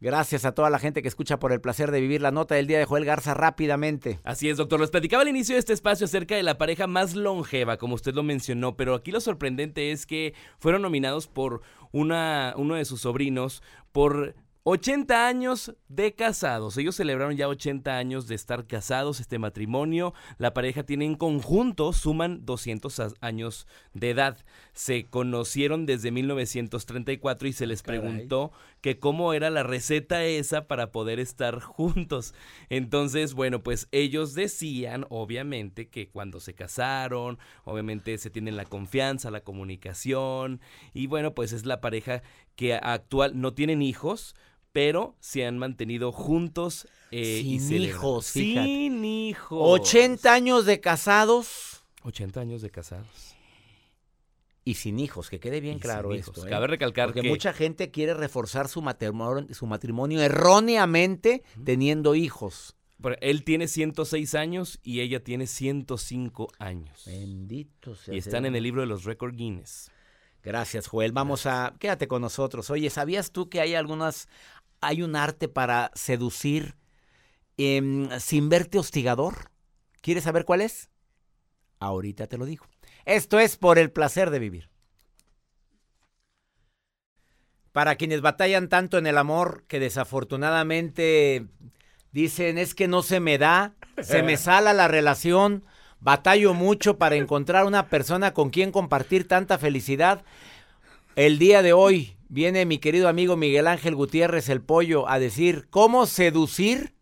Gracias 0.00 0.44
a 0.44 0.52
toda 0.52 0.70
la 0.70 0.78
gente 0.78 1.02
que 1.02 1.08
escucha 1.08 1.40
por 1.40 1.50
el 1.50 1.60
placer 1.60 1.90
de 1.90 2.00
vivir 2.00 2.22
la 2.22 2.30
nota 2.30 2.54
del 2.54 2.68
día 2.68 2.78
de 2.78 2.84
Joel 2.84 3.04
Garza 3.04 3.34
rápidamente. 3.34 4.20
Así 4.22 4.48
es, 4.48 4.56
doctor. 4.56 4.78
Les 4.78 4.90
platicaba 4.90 5.22
al 5.22 5.28
inicio 5.28 5.56
de 5.56 5.58
este 5.58 5.72
espacio 5.72 6.04
acerca 6.04 6.36
de 6.36 6.44
la 6.44 6.56
pareja 6.56 6.86
más 6.86 7.16
longeva, 7.16 7.78
como 7.78 7.96
usted 7.96 8.14
lo 8.14 8.22
mencionó, 8.22 8.76
pero 8.76 8.94
aquí 8.94 9.10
lo 9.10 9.20
sorprendente 9.20 9.90
es 9.90 10.06
que 10.06 10.34
fueron 10.60 10.82
nominados 10.82 11.26
por 11.26 11.62
una, 11.90 12.54
uno 12.56 12.76
de 12.76 12.84
sus 12.84 13.00
sobrinos 13.00 13.60
por 13.90 14.36
80 14.70 15.26
años 15.26 15.74
de 15.88 16.14
casados. 16.14 16.76
Ellos 16.76 16.94
celebraron 16.94 17.38
ya 17.38 17.48
80 17.48 17.96
años 17.96 18.28
de 18.28 18.34
estar 18.34 18.66
casados, 18.66 19.18
este 19.18 19.38
matrimonio. 19.38 20.12
La 20.36 20.52
pareja 20.52 20.82
tiene 20.82 21.06
en 21.06 21.14
conjunto, 21.14 21.94
suman 21.94 22.44
200 22.44 23.14
años 23.22 23.66
de 23.94 24.10
edad. 24.10 24.36
Se 24.74 25.06
conocieron 25.06 25.86
desde 25.86 26.10
1934 26.10 27.48
y 27.48 27.52
se 27.54 27.66
les 27.66 27.82
preguntó 27.82 28.52
que 28.82 28.98
cómo 28.98 29.32
era 29.32 29.48
la 29.48 29.62
receta 29.62 30.22
esa 30.26 30.66
para 30.68 30.92
poder 30.92 31.18
estar 31.18 31.60
juntos. 31.62 32.34
Entonces, 32.68 33.32
bueno, 33.32 33.62
pues 33.62 33.88
ellos 33.90 34.34
decían, 34.34 35.06
obviamente, 35.08 35.88
que 35.88 36.10
cuando 36.10 36.40
se 36.40 36.52
casaron, 36.52 37.38
obviamente 37.64 38.18
se 38.18 38.28
tienen 38.28 38.58
la 38.58 38.66
confianza, 38.66 39.30
la 39.30 39.40
comunicación. 39.40 40.60
Y 40.92 41.06
bueno, 41.06 41.34
pues 41.34 41.54
es 41.54 41.64
la 41.64 41.80
pareja 41.80 42.22
que 42.54 42.74
actual 42.74 43.40
no 43.40 43.54
tienen 43.54 43.80
hijos 43.80 44.34
pero 44.72 45.16
se 45.20 45.46
han 45.46 45.58
mantenido 45.58 46.12
juntos 46.12 46.88
eh, 47.10 47.40
sin 47.42 47.82
hijos, 47.82 48.26
Sin 48.26 49.04
hijos. 49.04 49.80
80 49.80 50.32
años 50.32 50.66
de 50.66 50.80
casados. 50.80 51.82
80 52.02 52.40
años 52.40 52.62
de 52.62 52.70
casados. 52.70 53.34
Y 54.64 54.74
sin 54.74 54.98
hijos, 54.98 55.30
que 55.30 55.40
quede 55.40 55.60
bien 55.62 55.78
claro 55.78 56.12
esto. 56.12 56.46
¿eh? 56.46 56.50
Cabe 56.50 56.66
recalcar 56.66 57.14
que 57.14 57.22
mucha 57.22 57.54
gente 57.54 57.90
quiere 57.90 58.12
reforzar 58.12 58.68
su 58.68 58.82
matrimonio, 58.82 59.46
su 59.54 59.66
matrimonio 59.66 60.20
erróneamente 60.20 61.42
teniendo 61.64 62.14
hijos. 62.14 62.76
él 63.22 63.44
tiene 63.44 63.66
106 63.66 64.34
años 64.34 64.78
y 64.82 65.00
ella 65.00 65.24
tiene 65.24 65.46
105 65.46 66.48
años. 66.58 67.04
Bendito 67.06 67.94
sea. 67.94 68.14
Y 68.14 68.18
están 68.18 68.44
en 68.44 68.56
el 68.56 68.62
libro 68.62 68.82
de 68.82 68.88
los 68.88 69.04
Record 69.04 69.36
Guinness. 69.36 69.90
Gracias, 70.42 70.86
Joel. 70.86 71.12
Vamos 71.12 71.46
a. 71.46 71.74
Quédate 71.78 72.06
con 72.06 72.22
nosotros. 72.22 72.70
Oye, 72.70 72.90
¿sabías 72.90 73.32
tú 73.32 73.48
que 73.48 73.60
hay 73.60 73.74
algunas 73.74 74.28
hay 74.80 75.02
un 75.02 75.16
arte 75.16 75.48
para 75.48 75.90
seducir 75.94 76.76
em, 77.56 78.08
sin 78.20 78.48
verte 78.48 78.78
hostigador. 78.78 79.50
¿Quieres 80.00 80.24
saber 80.24 80.44
cuál 80.44 80.60
es? 80.60 80.90
Ahorita 81.80 82.26
te 82.26 82.38
lo 82.38 82.46
digo. 82.46 82.66
Esto 83.04 83.38
es 83.38 83.56
por 83.56 83.78
el 83.78 83.90
placer 83.90 84.30
de 84.30 84.38
vivir. 84.38 84.68
Para 87.72 87.96
quienes 87.96 88.20
batallan 88.20 88.68
tanto 88.68 88.98
en 88.98 89.06
el 89.06 89.18
amor 89.18 89.64
que 89.68 89.78
desafortunadamente 89.78 91.46
dicen 92.12 92.58
es 92.58 92.74
que 92.74 92.88
no 92.88 93.02
se 93.02 93.20
me 93.20 93.38
da, 93.38 93.74
se 94.02 94.22
me 94.22 94.36
sala 94.38 94.72
la 94.72 94.88
relación, 94.88 95.64
batallo 96.00 96.54
mucho 96.54 96.98
para 96.98 97.16
encontrar 97.16 97.64
una 97.64 97.88
persona 97.88 98.34
con 98.34 98.50
quien 98.50 98.72
compartir 98.72 99.28
tanta 99.28 99.58
felicidad. 99.58 100.24
El 101.14 101.38
día 101.38 101.62
de 101.62 101.72
hoy 101.72 102.17
viene 102.28 102.66
mi 102.66 102.78
querido 102.78 103.08
amigo 103.08 103.36
Miguel 103.36 103.66
Ángel 103.66 103.94
Gutiérrez, 103.94 104.48
el 104.48 104.60
pollo, 104.60 105.08
a 105.08 105.18
decir 105.18 105.66
cómo 105.70 106.06
seducir 106.06 106.94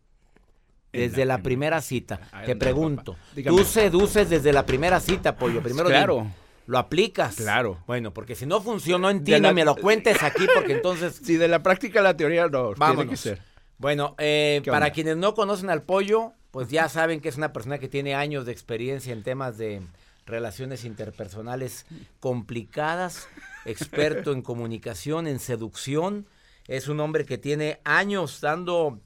desde 0.91 1.25
la, 1.25 1.43
primera 1.43 1.81
cita. 1.81 2.19
Te 2.45 2.55
pregunto, 2.55 3.15
¿tú 3.45 3.63
seduces 3.63 4.29
desde 4.29 4.53
la 4.53 4.65
primera 4.65 4.99
cita, 4.99 5.35
pollo? 5.35 5.61
Primero 5.61 5.89
claro. 5.89 6.27
¿Lo 6.65 6.77
aplicas? 6.77 7.35
Claro. 7.35 7.81
Bueno, 7.87 8.13
porque 8.13 8.35
si 8.35 8.45
no 8.45 8.61
funcionó 8.61 9.09
en 9.09 9.23
ti, 9.23 9.39
no 9.39 9.53
me 9.53 9.63
lo 9.63 9.75
cuentes 9.75 10.21
aquí, 10.21 10.45
porque 10.53 10.73
entonces... 10.73 11.21
Si 11.23 11.37
de 11.37 11.47
la 11.47 11.63
práctica 11.63 12.01
a 12.01 12.03
la 12.03 12.17
teoría 12.17 12.47
no, 12.47 12.73
Vámonos. 12.75 12.95
tiene 12.95 13.09
que 13.09 13.17
ser. 13.17 13.41
Bueno, 13.77 14.15
eh, 14.17 14.61
para 14.65 14.91
quienes 14.91 15.17
no 15.17 15.33
conocen 15.33 15.69
al 15.69 15.83
pollo, 15.83 16.33
pues 16.51 16.69
ya 16.69 16.89
saben 16.89 17.21
que 17.21 17.29
es 17.29 17.37
una 17.37 17.53
persona 17.53 17.77
que 17.79 17.87
tiene 17.87 18.15
años 18.15 18.45
de 18.45 18.51
experiencia 18.51 19.13
en 19.13 19.23
temas 19.23 19.57
de 19.57 19.81
relaciones 20.27 20.85
interpersonales 20.85 21.85
complicadas, 22.19 23.27
experto 23.65 24.33
en 24.33 24.41
comunicación, 24.41 25.27
en 25.27 25.39
seducción. 25.39 26.27
Es 26.67 26.87
un 26.87 26.99
hombre 26.99 27.25
que 27.25 27.37
tiene 27.37 27.79
años 27.83 28.41
dando 28.41 28.99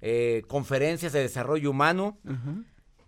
eh, 0.00 0.42
conferencias 0.48 1.12
de 1.12 1.20
desarrollo 1.20 1.70
humano. 1.70 2.18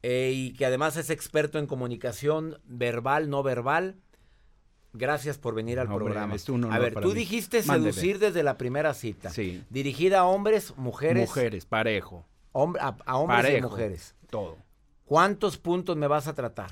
Eh, 0.03 0.31
y 0.33 0.53
que 0.53 0.65
además 0.65 0.97
es 0.97 1.11
experto 1.11 1.59
en 1.59 1.67
comunicación 1.67 2.61
verbal, 2.65 3.29
no 3.29 3.43
verbal. 3.43 3.97
Gracias 4.93 5.37
por 5.37 5.55
venir 5.55 5.81
al 5.81 5.89
programa. 5.89 6.37
a 6.71 6.79
ver, 6.79 6.95
tú 6.95 7.13
dijiste 7.13 7.63
seducir 7.63 8.19
desde 8.19 8.43
la 8.43 8.57
primera 8.57 8.95
cita. 8.95 9.31
Sí. 9.31 9.65
Dirigida 9.69 10.21
a 10.21 10.25
hombres, 10.25 10.75
mujeres. 10.77 11.29
Mujeres, 11.29 11.67
parejo. 11.67 12.25
a, 12.55 13.17
hombres 13.17 13.59
y 13.59 13.61
mujeres. 13.61 14.15
Todo. 14.31 14.57
¿Cuántos 15.05 15.59
puntos 15.59 15.97
me 15.97 16.07
vas 16.07 16.29
a 16.29 16.35
tratar? 16.35 16.71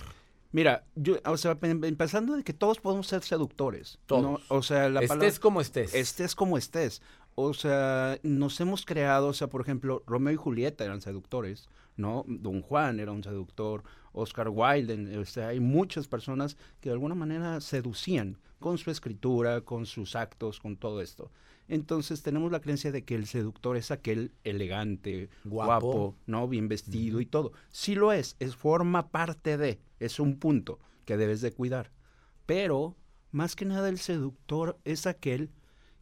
Mira, 0.55 0.85
yo, 0.95 1.17
o 1.25 1.37
sea, 1.37 1.59
empezando 1.61 2.37
de 2.37 2.45
que 2.45 2.53
todos 2.53 2.79
podemos 2.79 3.09
ser 3.09 3.25
seductores. 3.25 3.99
Todos. 4.07 4.41
O 4.49 4.63
sea, 4.63 4.89
la 4.89 5.03
estés 5.03 5.41
como 5.41 5.61
estés. 5.61 5.93
Estés 5.95 6.37
como 6.37 6.57
estés. 6.57 7.03
O 7.35 7.55
sea, 7.55 8.21
nos 8.23 8.61
hemos 8.61 8.87
creado, 8.87 9.27
o 9.27 9.33
sea, 9.33 9.49
por 9.49 9.61
ejemplo, 9.63 10.05
Romeo 10.07 10.33
y 10.33 10.37
Julieta 10.37 10.85
eran 10.85 11.01
seductores. 11.01 11.69
¿no? 11.97 12.25
Don 12.27 12.63
Juan 12.63 13.01
era 13.01 13.13
un 13.13 13.23
seductor, 13.23 13.83
Oscar 14.13 14.49
Wilde, 14.49 15.19
o 15.19 15.25
sea, 15.25 15.49
hay 15.49 15.61
muchas 15.61 16.09
personas 16.09 16.57
que 16.81 16.89
de 16.89 16.95
alguna 16.95 17.15
manera 17.15 17.61
seducían 17.61 18.39
con 18.61 18.79
su 18.79 18.91
escritura, 18.91 19.61
con 19.63 19.87
sus 19.87 20.17
actos, 20.17 20.61
con 20.61 20.77
todo 20.77 21.01
esto. 21.01 21.31
Entonces 21.69 22.23
tenemos 22.23 22.53
la 22.53 22.61
creencia 22.61 22.93
de 22.93 23.05
que 23.05 23.15
el 23.15 23.27
seductor 23.27 23.77
es 23.77 23.91
aquel 23.91 24.33
elegante, 24.45 25.31
guapo, 25.45 26.15
¿no? 26.27 26.47
Bien 26.47 26.69
vestido 26.69 27.21
y 27.21 27.27
todo. 27.27 27.53
Sí 27.71 27.95
lo 27.95 28.13
es, 28.13 28.37
es 28.39 28.55
forma 28.55 29.09
parte 29.11 29.57
de, 29.57 29.81
es 29.99 30.21
un 30.21 30.39
punto 30.39 30.79
que 31.05 31.17
debes 31.17 31.41
de 31.41 31.53
cuidar. 31.53 31.91
Pero, 32.47 32.97
más 33.31 33.57
que 33.57 33.65
nada, 33.65 33.89
el 33.89 33.99
seductor 33.99 34.79
es 34.85 35.07
aquel 35.07 35.51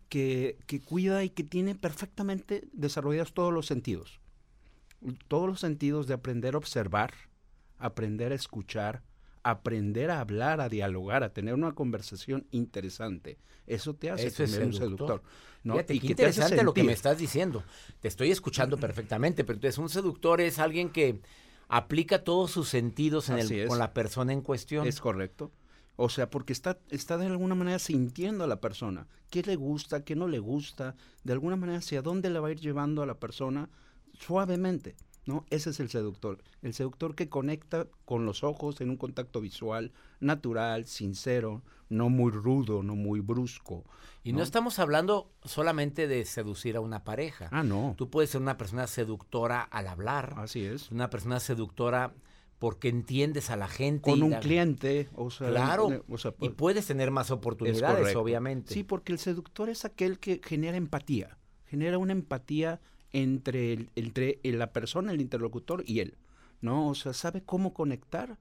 que, 0.09 0.59
que 0.67 0.81
cuida 0.81 1.23
y 1.23 1.31
que 1.31 1.45
tiene 1.45 1.75
perfectamente 1.75 2.69
desarrollados 2.73 3.33
todos 3.33 3.53
los 3.53 3.67
sentidos 3.67 4.21
todos 5.29 5.49
los 5.49 5.61
sentidos 5.61 6.07
de 6.07 6.15
aprender 6.15 6.55
a 6.55 6.59
observar, 6.59 7.13
aprender 7.79 8.33
a 8.33 8.37
escuchar, 8.37 9.03
aprender 9.43 10.11
a 10.11 10.21
hablar, 10.21 10.61
a 10.61 10.69
dialogar, 10.69 11.23
a 11.23 11.33
tener 11.33 11.55
una 11.55 11.73
conversación 11.73 12.47
interesante. 12.51 13.39
Eso 13.67 13.95
te 13.95 14.11
hace 14.11 14.31
ser 14.31 14.65
un 14.65 14.73
seductor. 14.73 15.23
¿no? 15.65 15.75
Fíjate, 15.75 16.01
qué 16.01 16.07
interesante 16.09 16.63
lo 16.63 16.75
que 16.75 16.85
me 16.85 16.93
estás 16.93 17.19
diciendo. 17.19 17.63
Te 18.01 18.09
estoy 18.09 18.31
escuchando 18.31 18.77
perfectamente, 18.77 19.45
pero 19.45 19.57
entonces 19.57 19.79
un 19.79 19.89
seductor 19.89 20.41
es 20.41 20.59
alguien 20.59 20.91
que 20.91 21.21
aplica 21.69 22.23
todos 22.25 22.51
sus 22.51 22.69
sentidos 22.69 23.31
en 23.31 23.39
el, 23.39 23.67
con 23.67 23.79
la 23.79 23.93
persona 23.93 24.33
en 24.33 24.43
cuestión. 24.43 24.87
Es 24.87 25.01
correcto. 25.01 25.53
O 25.97 26.09
sea, 26.09 26.31
porque 26.31 26.53
está, 26.53 26.79
está 26.91 27.19
de 27.19 27.27
alguna 27.27 27.55
manera 27.55 27.79
sintiendo 27.79 28.45
a 28.45 28.47
la 28.47 28.61
persona. 28.61 29.07
¿Qué 29.31 29.43
le 29.43 29.57
gusta? 29.57 30.05
¿Qué 30.05 30.17
no 30.17 30.27
le 30.27 30.39
gusta? 30.39 30.97
De 31.23 31.33
alguna 31.33 31.57
manera, 31.57 31.79
hacia 31.79 32.03
dónde 32.03 32.31
le 32.31 32.39
va 32.39 32.49
a 32.49 32.53
ir 32.53 32.61
llevando 32.61 33.03
a 33.03 33.07
la 33.07 33.19
persona 33.19 33.69
suavemente, 34.19 34.97
¿no? 35.27 35.45
Ese 35.51 35.71
es 35.71 35.81
el 35.81 35.89
seductor. 35.89 36.43
El 36.63 36.75
seductor 36.75 37.15
que 37.15 37.29
conecta 37.29 37.87
con 38.05 38.27
los 38.27 38.43
ojos 38.43 38.81
en 38.81 38.91
un 38.91 38.97
contacto 38.97 39.41
visual 39.41 39.93
natural, 40.21 40.87
sincero, 40.87 41.63
no 41.89 42.09
muy 42.09 42.33
rudo, 42.33 42.83
no 42.83 42.97
muy 42.97 43.21
brusco. 43.21 43.85
Y 44.25 44.33
no, 44.33 44.43
estamos 44.43 44.79
hablando 44.79 45.31
solamente 45.45 46.07
de 46.07 46.25
seducir 46.25 46.77
a 46.77 46.81
una 46.81 47.05
pareja. 47.05 47.49
Ah, 47.53 47.63
no. 47.63 47.95
Tú 47.99 48.09
puedes 48.09 48.31
ser 48.31 48.41
una 48.41 48.57
persona 48.57 48.87
seductora 48.87 49.63
al 49.63 49.89
hablar. 49.89 50.35
Así 50.39 50.65
es. 50.65 50.91
Una 50.91 51.11
persona 51.11 51.41
seductora 51.41 52.15
porque 52.59 52.89
entiendes 52.89 53.51
a 53.51 53.57
la 53.57 53.67
gente. 53.67 54.11
Con 54.11 54.23
un 54.23 54.35
cliente, 54.35 55.09
o 55.17 55.31
sea. 55.31 55.49
Claro, 55.51 56.05
y 56.41 56.49
puedes 56.51 56.87
tener 56.87 57.11
más 57.11 57.33
oportunidades, 57.33 58.15
obviamente. 58.15 58.73
Sí, 58.73 58.85
porque 58.85 59.13
el 59.13 59.19
seductor 59.19 59.69
es 59.69 59.85
aquel 59.85 60.21
que 60.21 60.41
genera 60.45 60.77
empatía, 60.77 61.39
genera 61.67 61.99
una 61.99 62.13
empatía 62.13 62.81
entre, 63.13 63.87
entre 63.97 64.39
la 64.45 64.73
persona, 64.73 65.13
el 65.13 65.21
interlocutor 65.21 65.85
y 65.87 66.01
él, 66.01 66.17
¿no? 66.61 66.89
O 66.89 66.95
sea, 66.95 67.13
sabe 67.13 67.43
cómo 67.43 67.75
conectar, 67.75 68.39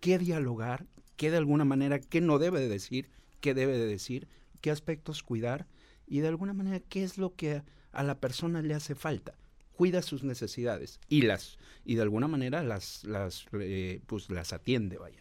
qué 0.00 0.18
dialogar, 0.18 0.86
qué 1.16 1.30
de 1.30 1.36
alguna 1.36 1.64
manera, 1.64 2.00
qué 2.00 2.20
no 2.20 2.38
debe 2.38 2.60
de 2.60 2.68
decir, 2.68 3.08
qué 3.40 3.54
debe 3.54 3.78
de 3.78 3.86
decir, 3.86 4.28
qué 4.60 4.70
aspectos 4.70 5.22
cuidar 5.22 5.66
y 6.06 6.20
de 6.20 6.28
alguna 6.28 6.52
manera 6.52 6.80
qué 6.80 7.04
es 7.04 7.18
lo 7.18 7.34
que 7.34 7.62
a, 7.92 8.02
la 8.02 8.18
persona 8.18 8.62
le 8.62 8.74
hace 8.74 8.94
falta. 8.94 9.34
Cuida 9.76 10.02
sus 10.02 10.22
necesidades 10.22 11.00
y 11.08 11.22
las 11.22 11.58
y 11.84 11.96
de 11.96 12.02
alguna 12.02 12.28
manera 12.28 12.62
las 12.62 13.04
las 13.04 13.46
eh, 13.52 14.00
pues 14.06 14.30
las 14.30 14.52
atiende, 14.52 14.98
vaya. 14.98 15.18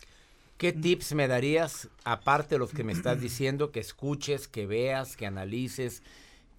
¿Qué 0.57 0.73
tips 0.73 1.15
me 1.15 1.27
darías 1.27 1.89
aparte 2.03 2.55
de 2.55 2.59
los 2.59 2.71
que 2.71 2.83
me 2.83 2.91
estás 2.91 3.19
diciendo 3.19 3.71
que 3.71 3.79
escuches, 3.79 4.47
que 4.47 4.67
veas, 4.67 5.17
que 5.17 5.25
analices? 5.25 6.03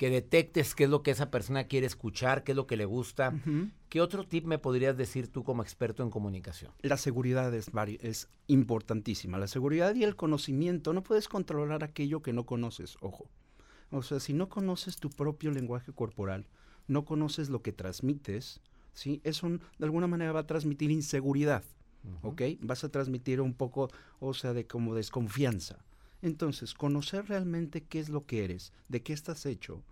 Que 0.02 0.10
detectes 0.10 0.74
qué 0.74 0.82
es 0.82 0.90
lo 0.90 1.04
que 1.04 1.12
esa 1.12 1.30
persona 1.30 1.68
quiere 1.68 1.86
escuchar, 1.86 2.42
qué 2.42 2.50
es 2.50 2.56
lo 2.56 2.66
que 2.66 2.76
le 2.76 2.86
gusta. 2.86 3.40
¿Qué 3.88 4.00
otro 4.00 4.26
tip 4.26 4.44
me 4.46 4.58
podrías 4.58 4.96
decir 4.96 5.28
tú 5.28 5.44
como 5.44 5.62
experto 5.62 6.02
en 6.02 6.10
comunicación? 6.10 6.72
La 6.80 6.96
seguridad 6.96 7.54
es, 7.54 7.70
es 8.00 8.28
importantísima. 8.48 9.38
La 9.38 9.46
seguridad 9.46 9.94
y 9.94 10.02
el 10.02 10.16
conocimiento. 10.16 10.92
No 10.92 11.04
puedes 11.04 11.28
controlar 11.28 11.84
aquello 11.84 12.20
que 12.20 12.32
no 12.32 12.46
conoces, 12.46 12.96
ojo. 13.00 13.28
O 13.92 14.02
sea, 14.02 14.18
si 14.18 14.32
no 14.32 14.48
conoces 14.48 14.96
tu 14.96 15.08
propio 15.08 15.52
lenguaje 15.52 15.92
corporal, 15.92 16.48
no 16.88 17.04
conoces 17.04 17.48
lo 17.48 17.62
que 17.62 17.70
transmites, 17.70 18.60
¿sí? 18.94 19.20
Eso 19.22 19.50
de 19.50 19.84
alguna 19.84 20.08
manera 20.08 20.32
va 20.32 20.40
a 20.40 20.46
transmitir 20.48 20.90
inseguridad, 20.90 21.62
¿ok? 22.22 22.42
Vas 22.58 22.82
a 22.82 22.88
transmitir 22.88 23.40
un 23.40 23.54
poco, 23.54 23.88
o 24.18 24.34
sea, 24.34 24.52
de 24.52 24.66
como 24.66 24.96
desconfianza. 24.96 25.78
Entonces, 26.22 26.74
conocer 26.74 27.28
realmente 27.28 27.84
qué 27.84 28.00
es 28.00 28.08
lo 28.08 28.26
que 28.26 28.42
eres, 28.42 28.72
de 28.88 29.00
qué 29.02 29.12
estás 29.12 29.46
hecho, 29.46 29.84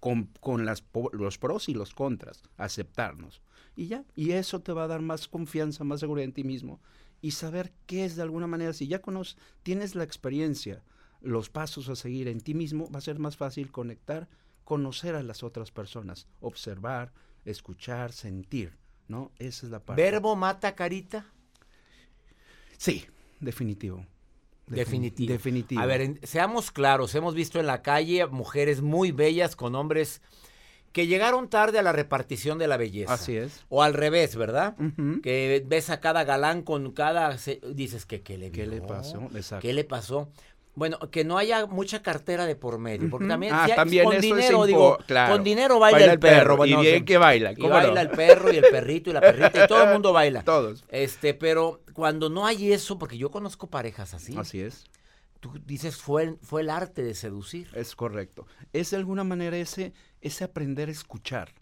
con, 0.00 0.30
con 0.40 0.64
las, 0.64 0.84
los 1.12 1.38
pros 1.38 1.68
y 1.68 1.74
los 1.74 1.94
contras, 1.94 2.42
aceptarnos. 2.56 3.42
Y 3.74 3.88
ya, 3.88 4.04
y 4.14 4.32
eso 4.32 4.60
te 4.60 4.72
va 4.72 4.84
a 4.84 4.88
dar 4.88 5.02
más 5.02 5.28
confianza, 5.28 5.84
más 5.84 6.00
seguridad 6.00 6.24
en 6.24 6.32
ti 6.32 6.44
mismo 6.44 6.80
y 7.20 7.32
saber 7.32 7.72
qué 7.86 8.04
es 8.04 8.16
de 8.16 8.22
alguna 8.22 8.46
manera, 8.46 8.72
si 8.72 8.86
ya 8.86 9.00
conoces, 9.00 9.36
tienes 9.62 9.94
la 9.94 10.04
experiencia, 10.04 10.82
los 11.20 11.50
pasos 11.50 11.88
a 11.88 11.96
seguir 11.96 12.28
en 12.28 12.40
ti 12.40 12.54
mismo, 12.54 12.90
va 12.90 12.98
a 12.98 13.02
ser 13.02 13.18
más 13.18 13.36
fácil 13.36 13.72
conectar, 13.72 14.28
conocer 14.64 15.14
a 15.14 15.22
las 15.22 15.42
otras 15.42 15.70
personas, 15.70 16.26
observar, 16.40 17.12
escuchar, 17.44 18.12
sentir, 18.12 18.76
¿no? 19.08 19.32
Esa 19.38 19.66
es 19.66 19.72
la 19.72 19.80
parte. 19.80 20.02
¿Verbo 20.02 20.36
mata 20.36 20.74
carita? 20.74 21.26
Sí, 22.76 23.04
definitivo. 23.40 24.06
Definitivo. 24.66 25.32
Definitivo. 25.32 25.80
A 25.80 25.86
ver, 25.86 26.18
seamos 26.22 26.70
claros, 26.70 27.14
hemos 27.14 27.34
visto 27.34 27.60
en 27.60 27.66
la 27.66 27.82
calle 27.82 28.26
mujeres 28.26 28.82
muy 28.82 29.12
bellas 29.12 29.56
con 29.56 29.74
hombres 29.74 30.20
que 30.92 31.06
llegaron 31.06 31.50
tarde 31.50 31.78
a 31.78 31.82
la 31.82 31.92
repartición 31.92 32.58
de 32.58 32.68
la 32.68 32.78
belleza. 32.78 33.12
Así 33.12 33.36
es. 33.36 33.66
O 33.68 33.82
al 33.82 33.92
revés, 33.92 34.34
¿verdad? 34.34 34.76
Que 35.22 35.62
ves 35.66 35.90
a 35.90 36.00
cada 36.00 36.24
galán 36.24 36.62
con 36.62 36.90
cada... 36.92 37.36
dices 37.74 38.06
que 38.06 38.22
qué 38.22 38.38
le, 38.38 38.50
¿Qué 38.50 38.66
le 38.66 38.80
pasó? 38.80 39.28
Exacto. 39.34 39.60
¿Qué 39.60 39.74
le 39.74 39.84
pasó? 39.84 40.30
Bueno, 40.76 40.98
que 41.10 41.24
no 41.24 41.38
haya 41.38 41.64
mucha 41.64 42.02
cartera 42.02 42.44
de 42.44 42.54
por 42.54 42.78
medio, 42.78 43.08
porque 43.08 43.26
también, 43.26 43.54
ah, 43.54 43.66
también 43.74 44.04
con 44.04 44.20
dinero, 44.20 44.66
digo, 44.66 44.98
con 45.08 45.42
dinero 45.42 45.78
baila, 45.78 46.12
el 46.12 46.18
perro. 46.18 46.66
y 46.66 46.76
bien 46.76 47.06
que 47.06 47.16
baila. 47.16 47.52
Y 47.56 47.66
baila 47.66 48.02
el 48.02 48.10
perro 48.10 48.52
y 48.52 48.58
el 48.58 48.64
perrito 48.70 49.08
y 49.08 49.14
la 49.14 49.22
perrita 49.22 49.64
y 49.64 49.68
todo 49.68 49.84
el 49.84 49.90
mundo 49.94 50.12
baila. 50.12 50.42
Todos. 50.42 50.84
Este, 50.90 51.32
pero 51.32 51.80
cuando 51.94 52.28
no 52.28 52.44
hay 52.44 52.74
eso, 52.74 52.98
porque 52.98 53.16
yo 53.16 53.30
conozco 53.30 53.68
parejas 53.68 54.12
así. 54.12 54.36
Así 54.36 54.60
es. 54.60 54.84
Tú 55.40 55.50
dices, 55.64 55.96
fue, 55.96 56.36
fue 56.42 56.60
el 56.60 56.68
arte 56.68 57.02
de 57.02 57.14
seducir. 57.14 57.68
Es 57.72 57.96
correcto. 57.96 58.46
Es 58.74 58.90
de 58.90 58.98
alguna 58.98 59.24
manera 59.24 59.56
ese, 59.56 59.94
ese 60.20 60.44
aprender 60.44 60.90
a 60.90 60.92
escuchar, 60.92 61.54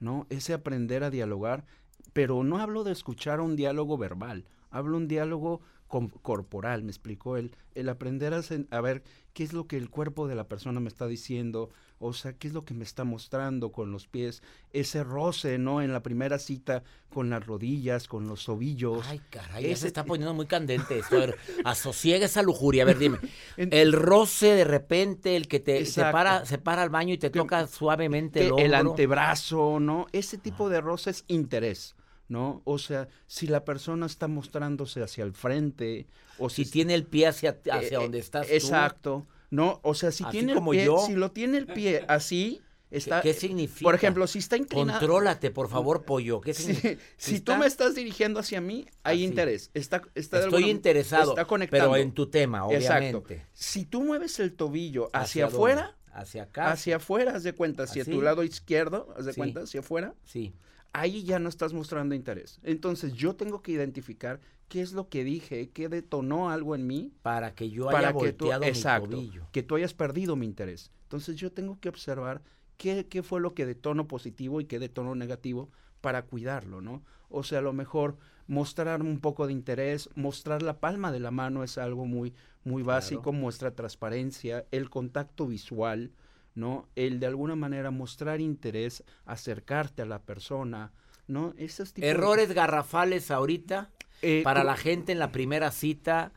¿no? 0.00 0.26
Ese 0.28 0.54
aprender 0.54 1.04
a 1.04 1.10
dialogar, 1.10 1.64
pero 2.12 2.42
no 2.42 2.58
hablo 2.58 2.82
de 2.82 2.90
escuchar 2.90 3.40
un 3.40 3.54
diálogo 3.54 3.96
verbal, 3.96 4.44
hablo 4.70 4.96
un 4.96 5.06
diálogo 5.06 5.60
corporal, 5.86 6.82
me 6.82 6.90
explicó 6.90 7.36
él, 7.36 7.52
el 7.74 7.88
aprender 7.88 8.34
a, 8.34 8.80
ver 8.80 9.02
qué 9.32 9.44
es 9.44 9.52
lo 9.52 9.66
que 9.66 9.76
el 9.76 9.88
cuerpo 9.88 10.26
de 10.26 10.34
la 10.34 10.48
persona 10.48 10.80
me 10.80 10.88
está 10.88 11.06
diciendo, 11.06 11.70
o 11.98 12.12
sea, 12.12 12.32
qué 12.32 12.48
es 12.48 12.54
lo 12.54 12.64
que 12.64 12.74
me 12.74 12.84
está 12.84 13.04
mostrando 13.04 13.70
con 13.70 13.92
los 13.92 14.08
pies, 14.08 14.42
ese 14.72 15.04
roce, 15.04 15.58
¿no? 15.58 15.82
En 15.82 15.92
la 15.92 16.02
primera 16.02 16.38
cita 16.38 16.82
con 17.08 17.30
las 17.30 17.46
rodillas, 17.46 18.08
con 18.08 18.26
los 18.26 18.44
tobillos. 18.44 19.06
Ay, 19.06 19.20
caray, 19.30 19.62
ya 19.62 19.68
se 19.68 19.72
Ese 19.72 19.86
está 19.86 20.04
poniendo 20.04 20.34
muy 20.34 20.46
candente 20.46 20.98
esto. 20.98 21.16
A 21.16 21.20
ver, 21.20 21.36
asosiega 21.64 22.26
esa 22.26 22.42
lujuria. 22.42 22.82
A 22.82 22.86
ver, 22.86 22.98
dime. 22.98 23.18
El 23.56 23.92
roce 23.92 24.46
de 24.54 24.64
repente, 24.64 25.36
el 25.36 25.46
que 25.46 25.60
te 25.60 25.86
se 25.86 26.02
para, 26.02 26.44
se 26.44 26.58
para 26.58 26.82
al 26.82 26.90
baño 26.90 27.14
y 27.14 27.18
te 27.18 27.30
toca 27.30 27.66
suavemente 27.66 28.40
que 28.40 28.46
el 28.46 28.60
el 28.60 28.74
hombro. 28.74 28.90
antebrazo, 28.90 29.80
¿no? 29.80 30.06
Ese 30.12 30.36
tipo 30.38 30.68
de 30.68 30.80
roce 30.80 31.10
es 31.10 31.24
interés, 31.28 31.94
¿no? 32.28 32.62
O 32.64 32.78
sea, 32.78 33.08
si 33.26 33.46
la 33.46 33.64
persona 33.64 34.06
está 34.06 34.28
mostrándose 34.28 35.02
hacia 35.02 35.24
el 35.24 35.32
frente, 35.32 36.06
o 36.38 36.48
si 36.50 36.64
si 36.64 36.70
tiene 36.70 36.94
el 36.94 37.04
pie 37.04 37.26
hacia, 37.28 37.58
hacia 37.70 37.98
Eh, 37.98 38.02
donde 38.02 38.18
estás 38.18 38.46
tú. 38.46 38.52
Exacto. 38.54 39.26
No, 39.50 39.80
o 39.84 39.94
sea, 39.94 40.10
si 40.10 40.24
Así 40.24 40.32
tiene 40.32 40.54
como 40.54 40.72
el 40.72 40.78
pie, 40.78 40.86
yo. 40.86 40.98
si 41.06 41.14
lo 41.14 41.30
tiene 41.30 41.58
el 41.58 41.66
pie 41.66 42.04
así, 42.08 42.60
¿Qué, 42.90 42.96
está 42.98 43.20
qué 43.20 43.32
significa? 43.34 43.84
Por 43.84 43.94
ejemplo, 43.94 44.26
si 44.26 44.38
está 44.40 44.56
inclinado 44.56 44.98
Contrólate, 44.98 45.50
por 45.50 45.68
favor, 45.68 46.04
pollo. 46.04 46.40
¿Qué 46.40 46.52
si, 46.54 46.62
significa? 46.74 47.02
si 47.16 47.34
está- 47.36 47.54
tú 47.54 47.60
me 47.60 47.66
estás 47.66 47.94
dirigiendo 47.94 48.40
hacia 48.40 48.60
mí, 48.60 48.86
hay 49.04 49.18
Así. 49.18 49.24
interés. 49.24 49.70
Está, 49.74 50.02
Estoy 50.14 50.42
alguna- 50.42 50.66
interesado, 50.68 51.30
Está 51.32 51.44
conectando. 51.46 51.92
pero 51.92 52.02
en 52.02 52.12
tu 52.12 52.26
tema, 52.28 52.66
Exacto. 52.70 52.98
obviamente. 53.18 53.46
Si 53.54 53.84
tú 53.84 54.02
mueves 54.02 54.38
el 54.40 54.52
tobillo 54.54 55.10
hacia, 55.12 55.46
afuera, 55.46 55.96
Hacia 56.12 56.44
acá. 56.44 56.72
hacia 56.72 56.96
afuera, 56.96 57.36
haz 57.36 57.42
de 57.44 57.52
cuenta, 57.52 57.84
hacia 57.84 58.02
¿Así? 58.02 58.10
tu 58.10 58.20
lado 58.22 58.42
izquierdo, 58.42 59.14
haz 59.16 59.26
de 59.26 59.32
Sí. 59.32 59.38
cuenta, 59.38 59.60
hacia 59.60 59.80
afuera, 59.80 60.14
Sí. 60.24 60.54
Ahí 61.00 61.24
ya 61.24 61.38
no 61.38 61.48
estás 61.48 61.72
mostrando 61.72 62.14
interés. 62.14 62.58
Entonces 62.62 63.12
yo 63.12 63.36
tengo 63.36 63.62
que 63.62 63.72
identificar 63.72 64.40
qué 64.68 64.80
es 64.80 64.92
lo 64.92 65.08
que 65.08 65.24
dije, 65.24 65.68
qué 65.70 65.88
detonó 65.88 66.50
algo 66.50 66.74
en 66.74 66.86
mí 66.86 67.12
Para 67.22 67.54
que 67.54 67.70
yo 67.70 67.86
para 67.86 68.08
haya 68.08 68.18
que 68.18 68.32
tú, 68.32 68.46
volteado 68.46 68.62
mi 68.62 68.68
exacto, 68.68 69.10
tobillo. 69.10 69.46
que 69.52 69.62
tú 69.62 69.76
hayas 69.76 69.94
perdido 69.94 70.36
mi 70.36 70.46
interés. 70.46 70.90
Entonces 71.02 71.36
yo 71.36 71.52
tengo 71.52 71.78
que 71.80 71.88
observar 71.88 72.42
qué, 72.76 73.06
qué 73.06 73.22
fue 73.22 73.40
lo 73.40 73.54
que 73.54 73.66
detonó 73.66 74.08
positivo 74.08 74.60
y 74.60 74.64
qué 74.64 74.78
detonó 74.78 75.14
negativo 75.14 75.70
para 76.00 76.22
cuidarlo, 76.22 76.80
¿no? 76.80 77.02
O 77.28 77.42
sea, 77.42 77.58
a 77.58 77.62
lo 77.62 77.72
mejor 77.72 78.16
mostrar 78.46 79.02
un 79.02 79.20
poco 79.20 79.46
de 79.46 79.52
interés, 79.52 80.08
mostrar 80.14 80.62
la 80.62 80.78
palma 80.78 81.12
de 81.12 81.20
la 81.20 81.30
mano 81.30 81.62
es 81.62 81.78
algo 81.78 82.06
muy, 82.06 82.32
muy 82.64 82.82
básico, 82.82 83.32
muestra 83.32 83.74
transparencia, 83.74 84.64
el 84.70 84.88
contacto 84.88 85.46
visual, 85.46 86.12
¿no? 86.56 86.88
El 86.96 87.20
de 87.20 87.26
alguna 87.26 87.54
manera 87.54 87.92
mostrar 87.92 88.40
interés, 88.40 89.04
acercarte 89.26 90.02
a 90.02 90.06
la 90.06 90.18
persona, 90.18 90.90
¿no? 91.28 91.54
Esos 91.58 91.92
tipos 91.92 92.06
de- 92.06 92.10
Errores 92.10 92.52
garrafales 92.52 93.30
ahorita 93.30 93.90
Eh, 94.22 94.40
para 94.42 94.64
la 94.64 94.76
gente 94.76 95.12
en 95.12 95.18
la 95.20 95.30
primera 95.30 95.70
cita, 95.70 96.32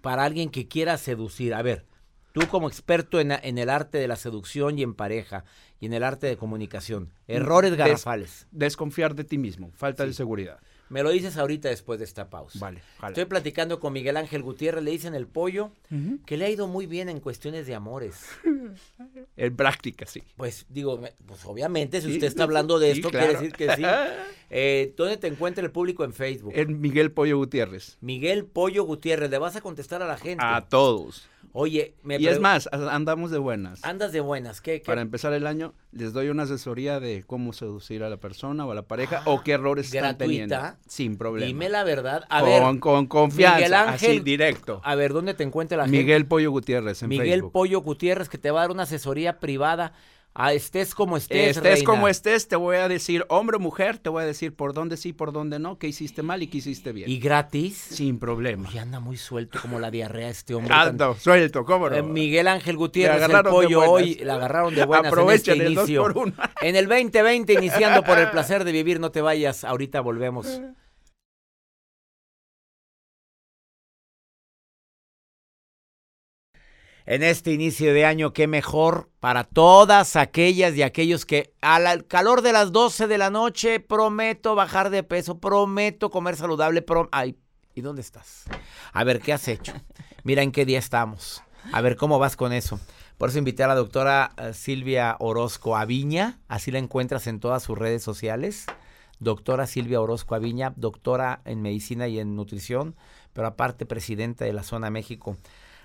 para 0.00 0.24
alguien 0.24 0.48
que 0.50 0.68
quiera 0.68 0.96
seducir. 0.96 1.52
A 1.54 1.62
ver, 1.62 1.84
tú 2.32 2.46
como 2.48 2.68
experto 2.68 3.20
en, 3.20 3.32
en 3.32 3.58
el 3.58 3.68
arte 3.68 3.98
de 3.98 4.08
la 4.08 4.16
seducción 4.16 4.78
y 4.78 4.82
en 4.82 4.94
pareja 4.94 5.44
y 5.80 5.86
en 5.86 5.92
el 5.94 6.04
arte 6.04 6.28
de 6.28 6.36
comunicación, 6.36 7.12
errores 7.26 7.72
Des- 7.72 7.78
garrafales. 7.78 8.46
Desconfiar 8.52 9.14
de 9.16 9.24
ti 9.24 9.38
mismo, 9.38 9.72
falta 9.74 10.06
de 10.06 10.12
seguridad. 10.12 10.60
Me 10.92 11.02
lo 11.02 11.08
dices 11.08 11.38
ahorita 11.38 11.70
después 11.70 11.98
de 11.98 12.04
esta 12.04 12.28
pausa. 12.28 12.58
Vale, 12.58 12.82
jala. 12.98 13.08
Estoy 13.08 13.24
platicando 13.24 13.80
con 13.80 13.94
Miguel 13.94 14.18
Ángel 14.18 14.42
Gutiérrez, 14.42 14.84
le 14.84 14.90
dicen 14.90 15.14
el 15.14 15.26
pollo, 15.26 15.72
que 16.26 16.36
le 16.36 16.44
ha 16.44 16.50
ido 16.50 16.68
muy 16.68 16.84
bien 16.86 17.08
en 17.08 17.18
cuestiones 17.20 17.66
de 17.66 17.74
amores. 17.74 18.26
En 19.36 19.56
práctica, 19.56 20.04
sí. 20.04 20.22
Pues 20.36 20.66
digo, 20.68 21.00
pues 21.26 21.44
obviamente 21.46 22.00
si 22.02 22.08
Sí, 22.08 22.12
usted 22.14 22.26
está 22.26 22.42
hablando 22.42 22.78
de 22.78 22.92
sí, 22.92 22.98
esto, 22.98 23.10
claro. 23.10 23.26
quiere 23.26 23.42
decir 23.42 23.56
que 23.56 23.74
sí. 23.76 23.82
Eh, 24.54 24.92
¿Dónde 24.98 25.16
te 25.16 25.28
encuentra 25.28 25.64
el 25.64 25.70
público 25.70 26.04
en 26.04 26.12
Facebook? 26.12 26.52
En 26.54 26.78
Miguel 26.78 27.10
Pollo 27.10 27.38
Gutiérrez. 27.38 27.96
Miguel 28.02 28.44
Pollo 28.44 28.84
Gutiérrez, 28.84 29.30
le 29.30 29.38
vas 29.38 29.56
a 29.56 29.62
contestar 29.62 30.02
a 30.02 30.06
la 30.06 30.18
gente. 30.18 30.44
A 30.46 30.68
todos. 30.68 31.26
Oye, 31.54 31.94
me 32.02 32.16
Y 32.18 32.26
es 32.28 32.40
más, 32.40 32.66
andamos 32.72 33.30
de 33.30 33.36
buenas. 33.38 33.84
andas 33.84 34.10
de 34.12 34.20
buenas, 34.20 34.62
¿qué? 34.62 34.80
qué? 34.80 34.86
Para 34.86 35.02
empezar 35.02 35.34
el 35.34 35.46
año, 35.46 35.74
les 35.92 36.14
doy 36.14 36.28
una 36.30 36.44
asesoría 36.44 36.98
de 36.98 37.24
cómo 37.26 37.52
seducir 37.52 38.02
a 38.02 38.08
la 38.08 38.16
persona 38.16 38.64
o 38.64 38.70
a 38.72 38.74
la 38.74 38.82
pareja 38.82 39.22
o 39.26 39.42
qué 39.42 39.52
errores 39.52 39.92
están 39.92 40.16
teniendo. 40.16 40.54
Ah, 40.56 40.60
¿gratuita? 40.60 40.88
Sin 40.88 41.18
problema. 41.18 41.46
Dime 41.46 41.68
la 41.68 41.84
verdad. 41.84 42.24
A 42.30 42.40
con, 42.40 42.48
ver, 42.48 42.80
con 42.80 43.06
confianza, 43.06 43.56
Miguel 43.58 43.74
Ángel- 43.74 44.10
así 44.12 44.20
directo. 44.20 44.80
a 44.82 44.94
ver, 44.94 45.12
¿dónde 45.12 45.34
te 45.34 45.42
encuentra 45.44 45.76
la 45.76 45.84
gente? 45.84 45.98
Miguel 45.98 46.24
Pollo 46.26 46.50
Gutiérrez 46.50 47.02
en 47.02 47.10
Miguel 47.10 47.28
Facebook. 47.28 47.52
Pollo 47.52 47.80
Gutiérrez, 47.82 48.28
que 48.30 48.38
te 48.38 48.50
va 48.50 48.60
a 48.60 48.62
dar 48.62 48.70
una 48.70 48.84
asesoría 48.84 49.38
privada. 49.38 49.92
A 50.34 50.54
estés 50.54 50.94
como 50.94 51.18
estés, 51.18 51.58
estés 51.58 51.62
reina. 51.62 51.84
como 51.84 52.08
estés, 52.08 52.48
te 52.48 52.56
voy 52.56 52.76
a 52.76 52.88
decir, 52.88 53.26
hombre 53.28 53.56
o 53.58 53.60
mujer, 53.60 53.98
te 53.98 54.08
voy 54.08 54.22
a 54.22 54.26
decir 54.26 54.54
por 54.54 54.72
dónde 54.72 54.96
sí, 54.96 55.12
por 55.12 55.30
dónde 55.30 55.58
no, 55.58 55.78
qué 55.78 55.88
hiciste 55.88 56.22
mal 56.22 56.42
y 56.42 56.46
qué 56.46 56.58
hiciste 56.58 56.92
bien. 56.92 57.10
Y 57.10 57.18
gratis. 57.18 57.76
Sin 57.76 58.18
problema. 58.18 58.66
Uy, 58.72 58.78
anda 58.78 58.98
muy 58.98 59.18
suelto 59.18 59.58
como 59.60 59.78
la 59.78 59.90
diarrea 59.90 60.30
este 60.30 60.54
hombre. 60.54 60.72
Ando, 60.74 61.14
suelto, 61.16 61.66
cómo 61.66 61.90
no. 61.90 61.96
Eh, 61.96 62.02
Miguel 62.02 62.48
Ángel 62.48 62.78
Gutiérrez, 62.78 63.22
el 63.28 63.42
pollo 63.42 63.80
hoy, 63.90 64.14
la 64.22 64.34
agarraron 64.36 64.74
de 64.74 64.86
buenas 64.86 65.12
Aprovechen 65.12 65.54
en 65.54 65.60
este 65.60 65.66
el 65.68 65.74
dos 65.74 65.84
inicio. 65.88 66.02
por 66.02 66.16
uno. 66.16 66.32
En 66.62 66.76
el 66.76 66.88
2020, 66.88 67.52
iniciando 67.52 68.02
por 68.02 68.18
el 68.18 68.30
placer 68.30 68.64
de 68.64 68.72
vivir, 68.72 69.00
no 69.00 69.10
te 69.10 69.20
vayas, 69.20 69.64
ahorita 69.64 70.00
volvemos. 70.00 70.46
En 77.04 77.24
este 77.24 77.52
inicio 77.52 77.92
de 77.92 78.06
año, 78.06 78.32
qué 78.32 78.46
mejor 78.46 79.10
para 79.18 79.42
todas 79.42 80.14
aquellas 80.14 80.76
y 80.76 80.82
aquellos 80.82 81.26
que 81.26 81.52
al 81.60 82.06
calor 82.06 82.42
de 82.42 82.52
las 82.52 82.70
12 82.70 83.08
de 83.08 83.18
la 83.18 83.28
noche 83.28 83.80
prometo 83.80 84.54
bajar 84.54 84.88
de 84.88 85.02
peso, 85.02 85.40
prometo 85.40 86.10
comer 86.10 86.36
saludable, 86.36 86.80
prom 86.80 87.08
Ay, 87.10 87.36
¿y 87.74 87.80
dónde 87.80 88.02
estás? 88.02 88.44
A 88.92 89.02
ver, 89.02 89.20
¿qué 89.20 89.32
has 89.32 89.48
hecho? 89.48 89.72
Mira 90.22 90.42
en 90.42 90.52
qué 90.52 90.64
día 90.64 90.78
estamos. 90.78 91.42
A 91.72 91.80
ver, 91.80 91.96
¿cómo 91.96 92.20
vas 92.20 92.36
con 92.36 92.52
eso? 92.52 92.78
Por 93.18 93.30
eso 93.30 93.38
invité 93.38 93.64
a 93.64 93.68
la 93.68 93.74
doctora 93.74 94.30
eh, 94.36 94.52
Silvia 94.52 95.16
Orozco 95.18 95.76
Aviña, 95.76 96.38
así 96.46 96.70
la 96.70 96.78
encuentras 96.78 97.26
en 97.26 97.40
todas 97.40 97.64
sus 97.64 97.76
redes 97.76 98.04
sociales. 98.04 98.66
Doctora 99.18 99.66
Silvia 99.66 100.00
Orozco 100.00 100.36
Aviña, 100.36 100.72
doctora 100.76 101.40
en 101.44 101.62
medicina 101.62 102.06
y 102.06 102.20
en 102.20 102.36
nutrición, 102.36 102.94
pero 103.32 103.48
aparte 103.48 103.86
presidenta 103.86 104.44
de 104.44 104.52
la 104.52 104.62
Zona 104.62 104.90
México. 104.90 105.36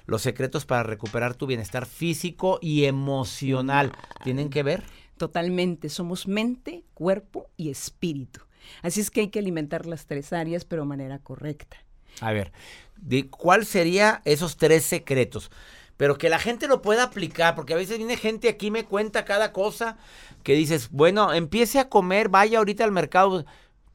Los 0.07 0.21
secretos 0.21 0.65
para 0.65 0.83
recuperar 0.83 1.35
tu 1.35 1.45
bienestar 1.47 1.85
físico 1.85 2.59
y 2.61 2.85
emocional 2.85 3.91
tienen 4.23 4.49
que 4.49 4.63
ver. 4.63 4.83
Totalmente, 5.17 5.89
somos 5.89 6.27
mente, 6.27 6.83
cuerpo 6.93 7.49
y 7.57 7.69
espíritu. 7.69 8.39
Así 8.81 9.01
es 9.01 9.11
que 9.11 9.21
hay 9.21 9.27
que 9.27 9.39
alimentar 9.39 9.85
las 9.85 10.05
tres 10.05 10.31
áreas, 10.31 10.63
pero 10.63 10.83
de 10.83 10.87
manera 10.87 11.19
correcta. 11.19 11.77
A 12.21 12.31
ver, 12.31 12.53
de 12.95 13.27
¿cuál 13.27 13.65
sería 13.65 14.21
esos 14.23 14.55
tres 14.55 14.85
secretos? 14.85 15.51
Pero 15.97 16.17
que 16.17 16.29
la 16.29 16.39
gente 16.39 16.67
lo 16.67 16.81
pueda 16.81 17.03
aplicar, 17.03 17.55
porque 17.55 17.73
a 17.73 17.77
veces 17.77 17.97
viene 17.97 18.17
gente 18.17 18.49
aquí 18.49 18.67
y 18.67 18.71
me 18.71 18.85
cuenta 18.85 19.25
cada 19.25 19.51
cosa 19.51 19.97
que 20.43 20.53
dices, 20.53 20.89
bueno, 20.91 21.33
empiece 21.33 21.79
a 21.79 21.89
comer, 21.89 22.29
vaya 22.29 22.59
ahorita 22.59 22.83
al 22.83 22.91
mercado 22.91 23.45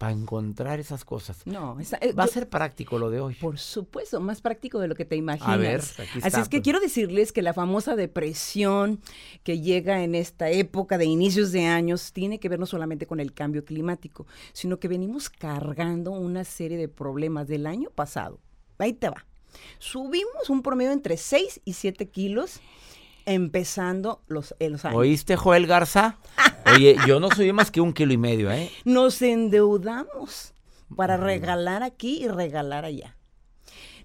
para 0.03 0.13
encontrar 0.15 0.81
esas 0.81 1.05
cosas. 1.05 1.47
No, 1.47 1.79
esa- 1.79 1.97
eh, 1.99 2.13
Va 2.13 2.25
a 2.25 2.27
yo- 2.27 2.33
ser 2.33 2.49
práctico 2.49 2.99
lo 2.99 3.09
de 3.09 3.21
hoy. 3.21 3.35
por 3.37 3.57
supuesto, 3.57 4.19
más 4.19 4.41
práctico 4.41 4.81
de 4.81 4.89
lo 4.89 4.97
que 4.97 5.05
te 5.05 5.15
imaginas. 5.15 5.49
A 5.49 5.57
ver, 5.57 5.81
aquí 5.81 6.19
Así 6.19 6.19
está, 6.27 6.41
es 6.41 6.49
que 6.49 6.57
pues. 6.57 6.65
quiero 6.65 6.81
decirles 6.81 7.31
que 7.31 7.41
la 7.41 7.55
famosa 7.55 7.95
depresión 7.95 9.01
que 9.45 9.61
llega 9.61 10.03
en 10.03 10.17
esta 10.17 10.51
época 10.51 10.99
de 10.99 11.05
inicios 11.05 11.53
de 11.53 11.67
años 11.67 12.13
tiene 12.13 12.41
que 12.41 12.49
ver 12.49 12.59
no 12.59 12.67
solamente 12.67 13.07
con 13.07 13.21
el 13.21 13.33
cambio 13.33 13.65
climático, 13.65 14.27
sino 14.53 14.81
que 14.81 14.89
venimos 14.89 15.31
cargando 15.31 16.11
una 16.11 16.43
serie 16.43 16.77
de 16.79 16.89
problemas 16.89 17.47
del 17.47 17.69
año 17.69 17.91
pasado. 17.91 18.41
Ahí 18.79 18.95
te 18.95 19.09
va. 19.09 19.25
Subimos 19.79 20.51
un 20.51 20.63
promedio 20.63 20.91
entre 20.91 21.17
6 21.17 21.61
y 21.65 21.75
7 21.75 22.09
kilos 22.09 22.59
empezando 23.25 24.21
los, 24.27 24.55
eh, 24.59 24.69
los 24.69 24.85
años. 24.85 24.99
¿Oíste, 24.99 25.37
Joel 25.37 25.69
Garza? 25.69 26.19
Oye, 26.75 26.97
yo 27.07 27.21
no 27.21 27.29
subí 27.31 27.53
más 27.53 27.71
que 27.71 27.81
un 27.81 27.93
kilo 27.93 28.13
y 28.13 28.19
medio, 28.19 28.51
¿eh? 28.51 28.71
Nos 28.85 29.21
endeudamos 29.23 30.55
para 30.97 31.17
regalar 31.17 31.83
aquí 31.83 32.23
y 32.23 32.29
regalar 32.29 32.85
allá. 32.85 33.17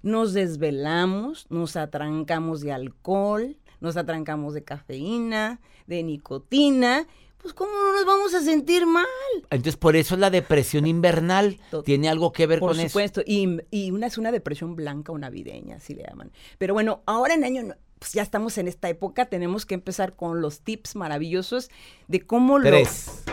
Nos 0.04 0.34
desvelamos, 0.34 1.48
nos 1.50 1.76
atrancamos 1.76 2.62
de 2.62 2.72
alcohol, 2.72 3.58
nos 3.80 3.98
atrancamos 3.98 4.54
de 4.54 4.64
cafeína, 4.64 5.60
de 5.86 6.04
nicotina. 6.04 7.08
Pues 7.42 7.54
¿cómo 7.54 7.72
no 7.72 7.94
nos 7.94 8.06
vamos 8.06 8.34
a 8.34 8.42
sentir 8.42 8.86
mal? 8.86 9.06
Entonces, 9.52 9.78
por 9.78 9.96
eso 9.96 10.16
es 10.16 10.20
la 10.22 10.30
depresión 10.30 10.88
invernal. 10.88 11.60
Tiene 11.86 12.10
algo 12.10 12.32
que 12.32 12.48
ver 12.48 12.60
Por 12.60 12.72
con 12.72 12.80
eso. 12.80 12.90
supuesto. 12.90 13.22
Y, 13.26 13.60
y 13.70 13.92
una 13.92 14.08
es 14.08 14.18
una 14.18 14.32
depresión 14.32 14.76
blanca 14.76 15.12
o 15.12 15.18
navideña, 15.18 15.78
así 15.78 15.94
le 15.94 16.04
llaman. 16.04 16.32
Pero 16.58 16.74
bueno, 16.74 17.04
ahora 17.06 17.36
en 17.36 17.44
año, 17.44 17.76
pues 18.00 18.14
ya 18.14 18.22
estamos 18.22 18.58
en 18.58 18.68
esta 18.68 18.90
época, 18.90 19.26
tenemos 19.26 19.66
que 19.66 19.74
empezar 19.76 20.16
con 20.16 20.42
los 20.42 20.62
tips 20.62 20.96
maravillosos 20.96 21.70
de 22.08 22.22
cómo, 22.22 22.60
lo- 22.60 22.66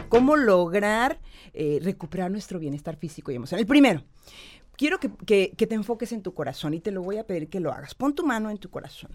cómo 0.08 0.36
lograr 0.36 1.20
eh, 1.52 1.78
recuperar 1.82 2.30
nuestro 2.30 2.58
bienestar 2.58 2.96
físico 2.96 3.30
y 3.30 3.34
emocional. 3.36 3.60
El 3.60 3.66
primero, 3.66 4.02
quiero 4.76 4.98
que, 4.98 5.10
que- 5.26 5.52
que 5.56 5.66
te 5.66 5.74
enfoques 5.74 6.12
en 6.12 6.22
tu 6.22 6.34
corazón 6.34 6.74
y 6.74 6.80
te 6.80 6.90
lo 6.90 7.02
voy 7.02 7.18
a 7.18 7.26
pedir 7.26 7.48
que 7.48 7.60
lo 7.60 7.72
hagas. 7.72 7.94
Pon 7.94 8.14
tu 8.14 8.24
mano 8.26 8.50
en 8.50 8.58
tu 8.58 8.70
corazón. 8.70 9.10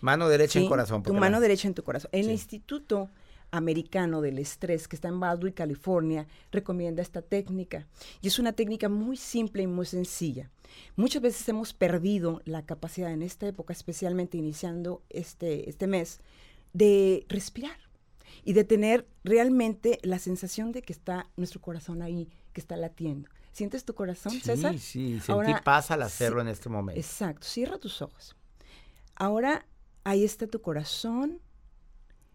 Mano 0.00 0.28
derecha 0.28 0.58
en 0.58 0.68
corazón. 0.68 1.02
Tu 1.02 1.12
mano 1.20 1.40
derecha 1.40 1.68
en 1.68 1.74
tu 1.74 1.84
corazón. 1.84 2.08
En 2.12 2.24
el 2.24 2.32
instituto 2.32 3.08
Americano 3.52 4.20
del 4.20 4.38
Estrés, 4.38 4.88
que 4.88 4.96
está 4.96 5.08
en 5.08 5.20
Baldwin, 5.20 5.52
California, 5.52 6.26
recomienda 6.50 7.02
esta 7.02 7.22
técnica. 7.22 7.86
Y 8.20 8.28
es 8.28 8.38
una 8.38 8.54
técnica 8.54 8.88
muy 8.88 9.16
simple 9.16 9.62
y 9.62 9.66
muy 9.66 9.86
sencilla. 9.86 10.50
Muchas 10.96 11.22
veces 11.22 11.48
hemos 11.48 11.74
perdido 11.74 12.40
la 12.44 12.64
capacidad 12.64 13.12
en 13.12 13.22
esta 13.22 13.46
época, 13.46 13.72
especialmente 13.72 14.38
iniciando 14.38 15.02
este, 15.10 15.68
este 15.68 15.86
mes, 15.86 16.20
de 16.72 17.26
respirar 17.28 17.76
y 18.42 18.54
de 18.54 18.64
tener 18.64 19.06
realmente 19.22 19.98
la 20.02 20.18
sensación 20.18 20.72
de 20.72 20.82
que 20.82 20.94
está 20.94 21.28
nuestro 21.36 21.60
corazón 21.60 22.02
ahí, 22.02 22.28
que 22.52 22.60
está 22.60 22.76
latiendo. 22.76 23.28
¿Sientes 23.52 23.84
tu 23.84 23.94
corazón, 23.94 24.32
César? 24.40 24.72
Sí, 24.78 25.18
sí, 25.18 25.20
sentí 25.20 25.52
paz 25.62 25.90
al 25.90 26.00
sí, 26.00 26.06
hacerlo 26.06 26.40
en 26.40 26.48
este 26.48 26.70
momento. 26.70 26.98
Exacto, 26.98 27.46
cierra 27.46 27.78
tus 27.78 28.00
ojos. 28.00 28.34
Ahora 29.14 29.66
ahí 30.04 30.24
está 30.24 30.46
tu 30.46 30.62
corazón. 30.62 31.38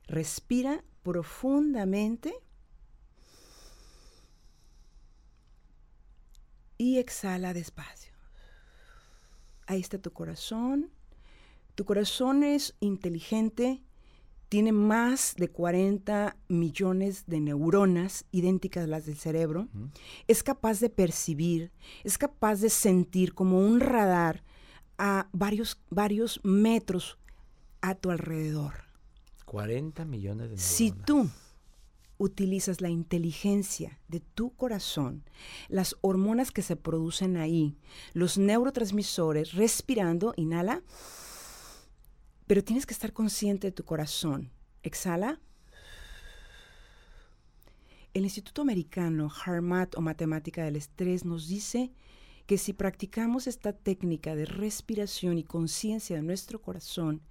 Respira 0.06 0.84
profundamente. 1.08 2.34
Y 6.78 6.98
exhala 6.98 7.54
despacio. 7.54 8.12
Ahí 9.68 9.80
está 9.80 10.00
tu 10.00 10.12
corazón. 10.12 10.92
Tu 11.76 11.86
corazón 11.86 12.44
es 12.44 12.76
inteligente, 12.82 13.82
tiene 14.50 14.74
más 14.74 15.36
de 15.38 15.48
40 15.48 16.36
millones 16.50 17.26
de 17.26 17.40
neuronas 17.40 18.26
idénticas 18.32 18.84
a 18.84 18.88
las 18.88 19.06
del 19.06 19.16
cerebro. 19.16 19.70
Es 20.28 20.44
capaz 20.44 20.82
de 20.82 20.90
percibir, 20.90 21.72
es 22.04 22.18
capaz 22.18 22.60
de 22.60 22.70
sentir 22.70 23.34
como 23.34 23.60
un 23.60 23.80
radar 23.80 24.44
a 24.98 25.30
varios, 25.32 25.80
varios 25.90 26.42
metros 26.44 27.18
a 27.82 27.96
tu 27.96 28.12
alrededor. 28.12 28.87
40 29.48 30.04
millones 30.04 30.50
de 30.50 30.58
Si 30.58 30.92
neuronas. 30.92 31.06
tú 31.06 31.30
utilizas 32.18 32.82
la 32.82 32.90
inteligencia 32.90 33.98
de 34.10 34.20
tu 34.20 34.54
corazón, 34.56 35.24
las 35.70 35.96
hormonas 36.02 36.52
que 36.52 36.62
se 36.62 36.76
producen 36.76 37.38
ahí, 37.38 37.78
los 38.14 38.38
neurotransmisores, 38.38 39.54
respirando, 39.54 40.34
inhala, 40.36 40.84
pero 42.46 42.62
tienes 42.62 42.86
que 42.86 42.94
estar 42.94 43.14
consciente 43.14 43.68
de 43.68 43.72
tu 43.72 43.86
corazón. 43.86 44.52
Exhala. 44.84 45.40
El 48.14 48.26
Instituto 48.26 48.64
Americano 48.64 49.30
HARMAT 49.30 49.96
o 49.96 50.02
Matemática 50.02 50.66
del 50.66 50.76
Estrés 50.76 51.24
nos 51.24 51.48
dice 51.48 51.94
que 52.48 52.58
si 52.58 52.74
practicamos 52.74 53.48
esta 53.48 53.72
técnica 53.72 54.36
de 54.36 54.46
respiración 54.46 55.38
y 55.38 55.44
conciencia 55.46 56.18
de 56.18 56.24
nuestro 56.24 56.62
corazón, 56.62 57.22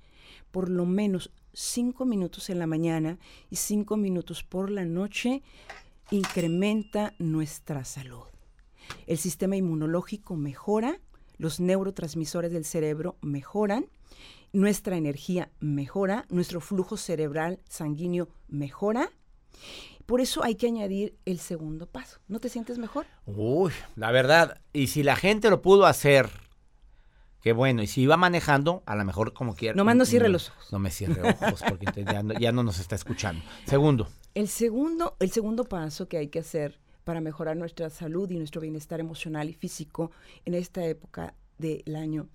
por 0.50 0.68
lo 0.68 0.86
menos 0.86 1.30
cinco 1.52 2.04
minutos 2.04 2.50
en 2.50 2.58
la 2.58 2.66
mañana 2.66 3.18
y 3.50 3.56
cinco 3.56 3.96
minutos 3.96 4.42
por 4.42 4.70
la 4.70 4.84
noche, 4.84 5.42
incrementa 6.10 7.14
nuestra 7.18 7.84
salud. 7.84 8.24
El 9.06 9.18
sistema 9.18 9.56
inmunológico 9.56 10.36
mejora, 10.36 11.00
los 11.38 11.60
neurotransmisores 11.60 12.52
del 12.52 12.64
cerebro 12.64 13.16
mejoran, 13.20 13.86
nuestra 14.52 14.96
energía 14.96 15.50
mejora, 15.60 16.26
nuestro 16.28 16.60
flujo 16.60 16.96
cerebral 16.96 17.60
sanguíneo 17.68 18.28
mejora. 18.48 19.10
Por 20.06 20.20
eso 20.20 20.44
hay 20.44 20.54
que 20.54 20.68
añadir 20.68 21.16
el 21.24 21.38
segundo 21.38 21.86
paso. 21.86 22.20
¿No 22.28 22.38
te 22.38 22.48
sientes 22.48 22.78
mejor? 22.78 23.06
Uy, 23.26 23.72
la 23.96 24.12
verdad, 24.12 24.60
y 24.72 24.86
si 24.86 25.02
la 25.02 25.16
gente 25.16 25.50
lo 25.50 25.62
pudo 25.62 25.84
hacer, 25.86 26.30
qué 27.46 27.52
bueno, 27.52 27.80
y 27.80 27.86
si 27.86 28.00
iba 28.00 28.16
manejando, 28.16 28.82
a 28.86 28.96
lo 28.96 29.04
mejor 29.04 29.32
como 29.32 29.54
quiera. 29.54 29.76
Nomás 29.76 29.94
no 29.94 30.04
cierre 30.04 30.28
los 30.28 30.48
ojos. 30.50 30.72
No 30.72 30.80
me 30.80 30.90
cierre 30.90 31.22
ojos, 31.22 31.62
porque 31.68 31.86
ya, 32.04 32.24
no, 32.24 32.34
ya 32.34 32.50
no 32.50 32.64
nos 32.64 32.80
está 32.80 32.96
escuchando. 32.96 33.40
Segundo, 33.66 34.08
El 34.34 34.48
segundo, 34.48 35.14
el 35.20 35.30
segundo 35.30 35.62
paso 35.62 36.08
que 36.08 36.16
hay 36.16 36.26
que 36.26 36.40
hacer 36.40 36.80
para 37.04 37.20
mejorar 37.20 37.56
nuestra 37.56 37.88
salud 37.88 38.28
y 38.32 38.36
nuestro 38.38 38.60
bienestar 38.60 38.98
emocional 38.98 39.48
y 39.48 39.52
físico 39.52 40.10
en 40.44 40.54
esta 40.54 40.84
época 40.86 41.34
del 41.56 41.94
año 41.94 42.28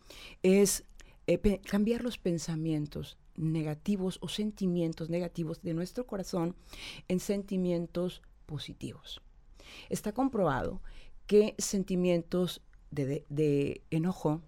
es 0.44 0.86
eh, 1.28 1.60
cambiar 1.70 2.04
los 2.04 2.18
pensamientos 2.18 3.18
negativos 3.36 4.18
o 4.22 4.30
sentimientos 4.30 5.10
negativos 5.10 5.62
de 5.62 5.74
nuestro 5.74 6.08
corazón 6.08 6.56
en 7.10 7.20
sentimientos 7.20 8.22
positivos. 8.46 9.20
Está 9.90 10.14
comprobado 10.14 10.82
que 11.28 11.54
sentimientos 11.58 12.62
de, 12.92 13.06
de- 13.06 13.26
de 13.28 13.82
enojo, 13.92 14.42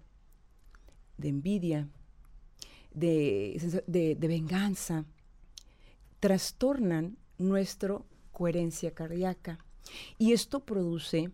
de 1.18 1.28
envidia, 1.28 1.88
de, 2.92 3.82
de- 3.86 4.14
de 4.14 4.28
venganza, 4.28 5.04
trastornan 6.20 7.16
nuestra 7.38 7.98
coherencia 8.32 8.92
cardíaca. 8.92 9.58
Y 10.18 10.32
esto 10.32 10.60
produce 10.60 11.30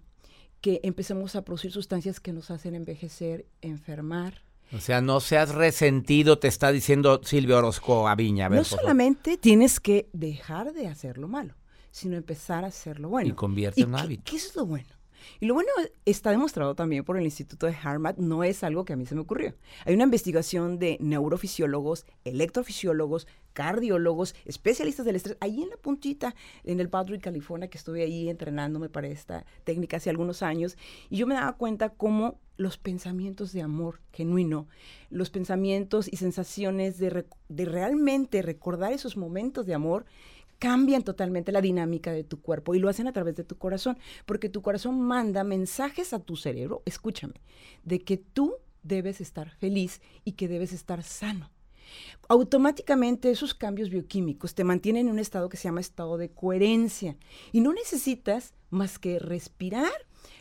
que 0.61 0.81
empecemos 0.83 1.37
a 1.37 1.43
producir 1.45 1.73
sustancias 1.73 2.21
que 2.21 2.33
nos 2.33 2.51
hacen 2.51 2.75
envejecer, 2.75 3.47
enfermar. 3.63 4.43
o 4.73 4.79
sea, 4.81 5.01
no 5.01 5.21
seas 5.21 5.55
resentido, 5.55 6.39
te 6.39 6.49
está 6.49 6.71
diciendo 6.73 7.21
Silvio 7.25 7.59
Orozco 7.59 8.09
Aviña. 8.09 8.47
A 8.47 8.49
ver, 8.51 8.59
no 8.59 8.65
solamente 8.65 9.39
tienes 9.39 9.81
que 9.81 10.09
dejar 10.13 10.73
de 10.75 10.87
hacer 10.89 11.17
lo 11.19 11.29
malo, 11.29 11.55
sino 11.91 12.17
empezar 12.17 12.65
a 12.65 12.69
hacer 12.69 13.01
lo 13.01 13.09
bueno. 13.09 13.31
Y 13.31 13.33
convierte 13.33 13.81
en 13.83 13.89
un 13.89 13.95
hábito. 13.97 14.23
¿Qué 14.27 14.37
es 14.37 14.55
lo 14.55 14.67
bueno? 14.67 14.89
Y 15.41 15.47
lo 15.47 15.55
bueno 15.55 15.71
está 16.05 16.31
demostrado 16.31 16.75
también 16.75 17.05
por 17.05 17.17
el 17.17 17.25
Instituto 17.25 17.67
de 17.67 17.77
Harvard, 17.83 18.19
no 18.19 18.45
es 18.45 18.65
algo 18.65 18.85
que 18.85 18.93
a 18.93 18.97
mí 18.97 19.07
se 19.07 19.15
me 19.15 19.21
ocurrió. 19.23 19.55
Hay 19.85 19.95
una 19.95 20.05
investigación 20.05 20.79
de 20.79 20.97
neurofisiólogos, 21.01 22.07
electrofisiólogos, 22.25 23.27
cardiólogos, 23.53 24.35
especialistas 24.45 25.05
del 25.05 25.17
estrés, 25.17 25.37
ahí 25.41 25.63
en 25.63 25.71
la 25.71 25.77
puntita, 25.77 26.35
en 26.65 26.81
el 26.81 26.89
Baldwin, 26.89 27.21
California, 27.21 27.69
que 27.69 27.79
estuve 27.79 28.03
ahí 28.03 28.29
entrenándome 28.29 28.89
para 28.89 29.09
esta 29.09 29.45
técnica 29.65 29.97
hace 29.97 30.11
algunos 30.11 30.43
años, 30.43 30.77
y 31.09 31.17
yo 31.17 31.27
me 31.27 31.35
daba 31.35 31.57
cuenta 31.57 31.91
cómo 31.91 32.39
los 32.57 32.79
pensamientos 32.79 33.53
de 33.53 33.63
amor 33.63 34.01
genuino, 34.13 34.69
los 35.09 35.31
pensamientos 35.31 36.09
y 36.13 36.17
sensaciones 36.17 36.99
de 36.99 37.65
realmente 37.65 38.43
recordar 38.43 38.93
esos 38.93 39.17
momentos 39.17 39.67
de 39.67 39.75
amor, 39.75 40.05
cambian 40.61 41.03
totalmente 41.03 41.51
la 41.51 41.63
dinámica 41.63 42.13
de 42.13 42.23
tu 42.23 42.41
cuerpo 42.41 42.75
y 42.75 42.79
lo 42.79 42.89
hacen 42.89 43.09
a 43.09 43.13
través 43.13 43.35
de 43.35 43.45
tu 43.45 43.59
corazón, 43.59 43.99
porque 44.27 44.49
tu 44.49 44.63
corazón 44.63 45.01
manda 45.01 45.43
mensajes 45.43 46.13
a 46.13 46.21
tu 46.21 46.37
cerebro, 46.37 46.83
escúchame, 46.85 47.35
de 47.83 48.03
que 48.03 48.19
tú 48.19 48.55
debes 48.83 49.21
estar 49.21 49.51
feliz 49.51 50.01
y 50.25 50.33
que 50.33 50.47
debes 50.47 50.73
estar 50.73 51.03
sano. 51.03 51.51
Automáticamente 52.29 53.31
esos 53.31 53.55
cambios 53.55 53.91
bioquímicos 53.91 54.55
te 54.55 54.63
mantienen 54.63 55.09
en 55.09 55.15
un 55.15 55.19
estado 55.19 55.49
que 55.49 55.57
se 55.57 55.65
llama 55.65 55.81
estado 55.81 56.19
de 56.19 56.31
coherencia 56.31 57.17
y 57.51 57.63
no 57.63 57.73
necesitas 57.73 58.55
más 58.69 58.99
que 58.99 59.19
respirar, 59.19 59.91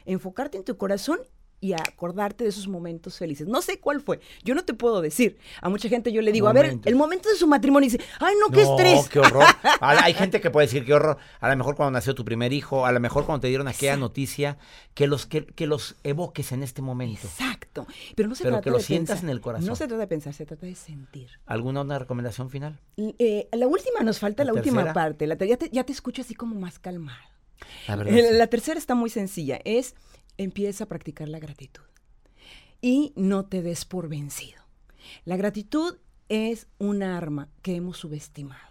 enfocarte 0.05 0.57
en 0.57 0.65
tu 0.65 0.77
corazón 0.77 1.19
y 1.61 1.73
acordarte 1.73 2.43
de 2.43 2.49
esos 2.49 2.67
momentos 2.67 3.17
felices. 3.17 3.47
No 3.47 3.61
sé 3.61 3.79
cuál 3.79 4.01
fue, 4.01 4.19
yo 4.43 4.55
no 4.55 4.63
te 4.63 4.73
puedo 4.73 5.01
decir. 5.01 5.37
A 5.61 5.69
mucha 5.69 5.89
gente 5.89 6.11
yo 6.11 6.21
le 6.21 6.31
digo, 6.31 6.47
a 6.47 6.53
ver, 6.53 6.79
el 6.83 6.95
momento 6.95 7.29
de 7.29 7.35
su 7.35 7.47
matrimonio 7.47 7.87
y 7.87 7.91
dice, 7.91 8.03
ay, 8.19 8.35
no, 8.39 8.49
qué 8.49 8.61
estrés. 8.61 9.09
qué 9.09 9.19
horror. 9.19 9.43
Hay 9.81 10.13
gente 10.13 10.41
que 10.41 10.49
puede 10.49 10.67
decir 10.67 10.85
qué 10.85 10.93
horror. 10.93 11.17
A 11.39 11.49
lo 11.49 11.57
mejor 11.57 11.75
cuando 11.75 11.91
nació 11.91 12.15
tu 12.15 12.23
primer 12.23 12.53
hijo, 12.53 12.85
a 12.85 12.91
lo 12.91 12.99
mejor 12.99 13.25
cuando 13.25 13.41
te 13.41 13.47
dieron 13.47 13.67
aquella 13.67 13.97
noticia, 13.97 14.57
que 14.93 15.07
los, 15.07 15.25
que, 15.25 15.45
que 15.45 15.67
los 15.67 15.95
evoques 16.03 16.51
en 16.51 16.63
este 16.63 16.81
momento. 16.81 17.27
Exacto. 17.27 17.87
Pero 18.15 18.29
no 18.29 18.35
se 18.35 18.43
Pero 18.43 18.55
trata 18.55 18.63
que 18.63 18.71
lo 18.71 18.77
de 18.77 18.83
sientas 18.83 19.15
pensar. 19.17 19.29
en 19.29 19.35
el 19.35 19.41
corazón. 19.41 19.67
No 19.67 19.75
se 19.75 19.87
trata 19.87 20.01
de 20.01 20.07
pensar, 20.07 20.33
se 20.33 20.45
trata 20.45 20.65
de 20.65 20.75
sentir. 20.75 21.29
¿Alguna 21.45 21.81
una 21.81 21.99
recomendación 21.99 22.49
final? 22.49 22.79
Eh, 22.97 23.47
la 23.51 23.67
última, 23.67 24.01
nos 24.01 24.19
falta 24.19 24.43
¿La 24.43 24.51
la, 24.53 24.59
última 24.59 24.93
parte. 24.93 25.27
La, 25.27 25.35
ya, 25.35 25.57
te, 25.57 25.69
ya 25.71 25.83
te 25.83 25.91
escucho 25.91 26.21
así 26.21 26.35
como 26.35 26.55
más 26.55 26.79
calmado. 26.79 27.19
La 27.87 27.95
verdad. 27.95 28.13
Eh, 28.13 28.27
sí. 28.29 28.37
La 28.37 28.47
tercera 28.47 28.79
está 28.79 28.95
muy 28.95 29.09
sencilla. 29.09 29.59
Es 29.65 29.95
empieza 30.39 30.85
a 30.85 30.87
practicar 30.87 31.27
la 31.29 31.39
gratitud. 31.39 31.83
Y 32.81 33.13
no 33.15 33.45
te 33.45 33.61
des 33.61 33.85
por 33.85 34.07
vencido. 34.07 34.63
La 35.25 35.37
gratitud 35.37 35.97
es 36.29 36.67
un 36.77 37.03
arma 37.03 37.49
que 37.61 37.75
hemos 37.75 37.97
subestimado. 37.97 38.69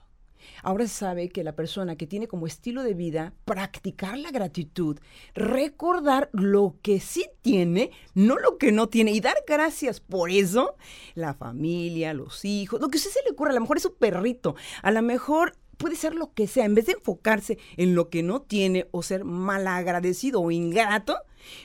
Ahora 0.62 0.86
se 0.86 0.94
sabe 0.94 1.28
que 1.28 1.44
la 1.44 1.54
persona 1.54 1.96
que 1.96 2.06
tiene 2.06 2.26
como 2.26 2.46
estilo 2.46 2.82
de 2.82 2.94
vida 2.94 3.34
practicar 3.44 4.16
la 4.18 4.30
gratitud, 4.30 4.98
recordar 5.34 6.30
lo 6.32 6.76
que 6.80 7.00
sí 7.00 7.26
tiene, 7.42 7.90
no 8.14 8.38
lo 8.38 8.56
que 8.56 8.72
no 8.72 8.88
tiene, 8.88 9.12
y 9.12 9.20
dar 9.20 9.36
gracias 9.46 10.00
por 10.00 10.30
eso, 10.30 10.76
la 11.14 11.34
familia, 11.34 12.14
los 12.14 12.44
hijos, 12.46 12.80
lo 12.80 12.88
que 12.88 12.96
a 12.96 13.00
usted 13.00 13.10
se 13.10 13.22
le 13.24 13.32
ocurra, 13.32 13.50
a 13.50 13.54
lo 13.54 13.60
mejor 13.60 13.76
es 13.76 13.82
su 13.82 13.94
perrito, 13.94 14.56
a 14.82 14.90
lo 14.90 15.02
mejor 15.02 15.52
puede 15.78 15.96
ser 15.96 16.14
lo 16.14 16.34
que 16.34 16.46
sea, 16.46 16.64
en 16.64 16.74
vez 16.74 16.86
de 16.86 16.92
enfocarse 16.92 17.58
en 17.76 17.94
lo 17.94 18.10
que 18.10 18.22
no 18.22 18.42
tiene 18.42 18.88
o 18.90 19.02
ser 19.02 19.24
malagradecido 19.24 20.42
o 20.42 20.50
ingrato, 20.50 21.16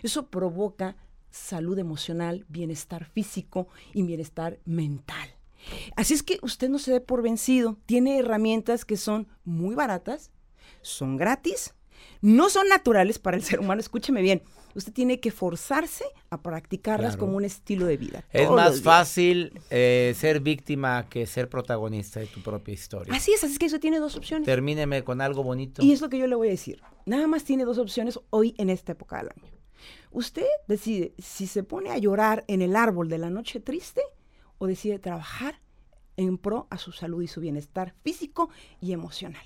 eso 0.03 0.27
provoca 0.27 0.95
salud 1.31 1.77
emocional, 1.79 2.45
bienestar 2.47 3.05
físico 3.05 3.67
y 3.93 4.03
bienestar 4.03 4.59
mental. 4.65 5.35
Así 5.95 6.13
es 6.13 6.23
que 6.23 6.39
usted 6.41 6.69
no 6.69 6.79
se 6.79 6.91
dé 6.91 7.01
por 7.01 7.21
vencido. 7.21 7.77
Tiene 7.85 8.19
herramientas 8.19 8.85
que 8.85 8.97
son 8.97 9.27
muy 9.43 9.75
baratas, 9.75 10.31
son 10.81 11.17
gratis, 11.17 11.73
no 12.21 12.49
son 12.49 12.67
naturales 12.67 13.19
para 13.19 13.37
el 13.37 13.43
ser 13.43 13.59
humano. 13.59 13.79
Escúcheme 13.79 14.21
bien. 14.21 14.43
Usted 14.75 14.91
tiene 14.93 15.19
que 15.19 15.31
forzarse 15.31 16.05
a 16.29 16.41
practicarlas 16.41 17.13
Claro. 17.13 17.19
como 17.25 17.37
un 17.37 17.45
estilo 17.45 17.85
de 17.85 17.97
vida. 17.97 18.23
Es 18.31 18.49
más 18.49 18.81
fácil 18.81 19.59
eh, 19.69 20.13
ser 20.17 20.39
víctima 20.39 21.07
que 21.09 21.25
ser 21.27 21.49
protagonista 21.49 22.19
de 22.19 22.25
tu 22.27 22.41
propia 22.41 22.73
historia. 22.73 23.13
Así 23.13 23.33
es, 23.33 23.43
así 23.43 23.53
es 23.53 23.59
que 23.59 23.67
eso 23.67 23.79
tiene 23.79 23.99
dos 23.99 24.15
opciones. 24.15 24.45
Termíneme 24.45 25.03
con 25.03 25.21
algo 25.21 25.43
bonito. 25.43 25.83
Y 25.83 25.91
es 25.91 26.01
lo 26.01 26.09
que 26.09 26.17
yo 26.17 26.27
le 26.27 26.35
voy 26.35 26.47
a 26.47 26.51
decir. 26.51 26.81
Nada 27.05 27.27
más 27.27 27.43
tiene 27.43 27.65
dos 27.65 27.77
opciones 27.77 28.19
hoy 28.29 28.55
en 28.57 28.69
esta 28.69 28.93
época 28.93 29.17
del 29.17 29.29
año. 29.29 29.51
Usted 30.11 30.45
decide 30.67 31.13
si 31.17 31.47
se 31.47 31.63
pone 31.63 31.89
a 31.89 31.97
llorar 31.97 32.43
en 32.47 32.61
el 32.61 32.75
árbol 32.75 33.09
de 33.09 33.17
la 33.17 33.29
noche 33.29 33.59
triste 33.59 34.01
o 34.57 34.67
decide 34.67 34.99
trabajar 34.99 35.59
en 36.15 36.37
pro 36.37 36.67
a 36.69 36.77
su 36.77 36.91
salud 36.91 37.21
y 37.23 37.27
su 37.27 37.41
bienestar 37.41 37.93
físico 38.03 38.49
y 38.79 38.93
emocional. 38.93 39.43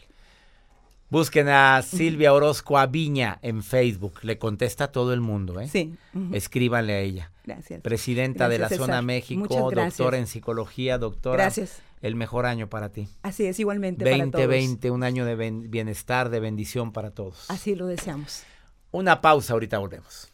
Busquen 1.10 1.48
a 1.48 1.82
Silvia 1.84 2.34
Orozco 2.34 2.78
Aviña 2.78 3.40
en 3.42 3.64
Facebook. 3.64 4.20
Le 4.24 4.38
contesta 4.38 4.86
a 4.86 4.92
todo 4.92 5.14
el 5.14 5.22
mundo, 5.22 5.60
¿eh? 5.62 5.70
Sí. 5.70 5.96
Escríbanle 6.34 6.94
a 6.94 7.00
ella. 7.00 7.32
Gracias. 7.46 7.82
Presidenta 7.82 8.50
de 8.50 8.60
la 8.60 8.70
Zona. 8.70 9.02
México, 9.02 9.72
doctora 9.72 10.18
en 10.18 10.28
psicología, 10.28 10.98
doctora. 10.98 11.44
Gracias. 11.44 11.82
El 12.02 12.16
mejor 12.16 12.46
año 12.46 12.70
para 12.70 12.90
ti. 12.90 13.08
Así 13.24 13.46
es, 13.46 13.60
igualmente 13.60 14.04
para 14.04 14.18
todos. 14.18 14.32
2020, 14.32 14.92
un 14.92 15.04
año 15.04 15.26
de 15.26 15.36
bienestar, 15.68 16.30
de 16.30 16.40
bendición 16.40 16.92
para 16.92 17.12
todos. 17.12 17.50
Así 17.50 17.74
lo 17.74 17.88
deseamos. 17.88 18.44
Una 18.92 19.22
pausa, 19.22 19.54
ahorita 19.54 19.78
volvemos. 19.80 20.32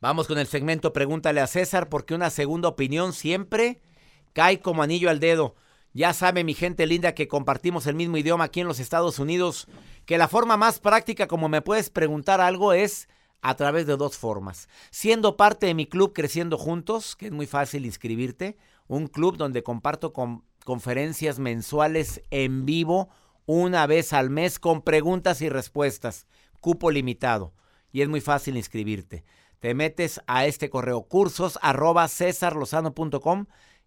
Vamos 0.00 0.28
con 0.28 0.38
el 0.38 0.46
segmento 0.46 0.92
Pregúntale 0.92 1.40
a 1.40 1.46
César, 1.46 1.88
porque 1.88 2.14
una 2.14 2.30
segunda 2.30 2.68
opinión 2.68 3.12
siempre 3.12 3.80
cae 4.32 4.60
como 4.60 4.82
anillo 4.82 5.10
al 5.10 5.18
dedo. 5.18 5.56
Ya 5.98 6.12
sabe 6.12 6.44
mi 6.44 6.54
gente 6.54 6.86
linda 6.86 7.12
que 7.12 7.26
compartimos 7.26 7.88
el 7.88 7.96
mismo 7.96 8.16
idioma 8.18 8.44
aquí 8.44 8.60
en 8.60 8.68
los 8.68 8.78
Estados 8.78 9.18
Unidos, 9.18 9.66
que 10.06 10.16
la 10.16 10.28
forma 10.28 10.56
más 10.56 10.78
práctica 10.78 11.26
como 11.26 11.48
me 11.48 11.60
puedes 11.60 11.90
preguntar 11.90 12.40
algo 12.40 12.72
es 12.72 13.08
a 13.42 13.56
través 13.56 13.84
de 13.88 13.96
dos 13.96 14.16
formas. 14.16 14.68
Siendo 14.92 15.36
parte 15.36 15.66
de 15.66 15.74
mi 15.74 15.86
club 15.86 16.12
Creciendo 16.12 16.56
Juntos, 16.56 17.16
que 17.16 17.26
es 17.26 17.32
muy 17.32 17.48
fácil 17.48 17.84
inscribirte, 17.84 18.56
un 18.86 19.08
club 19.08 19.36
donde 19.36 19.64
comparto 19.64 20.12
con 20.12 20.44
conferencias 20.64 21.40
mensuales 21.40 22.22
en 22.30 22.64
vivo 22.64 23.08
una 23.46 23.84
vez 23.88 24.12
al 24.12 24.30
mes 24.30 24.60
con 24.60 24.82
preguntas 24.82 25.42
y 25.42 25.48
respuestas, 25.48 26.28
cupo 26.60 26.92
limitado 26.92 27.54
y 27.90 28.02
es 28.02 28.08
muy 28.08 28.20
fácil 28.20 28.56
inscribirte. 28.56 29.24
Te 29.58 29.74
metes 29.74 30.20
a 30.28 30.46
este 30.46 30.70
correo 30.70 31.02
cursos 31.08 31.58
arroba 31.60 32.06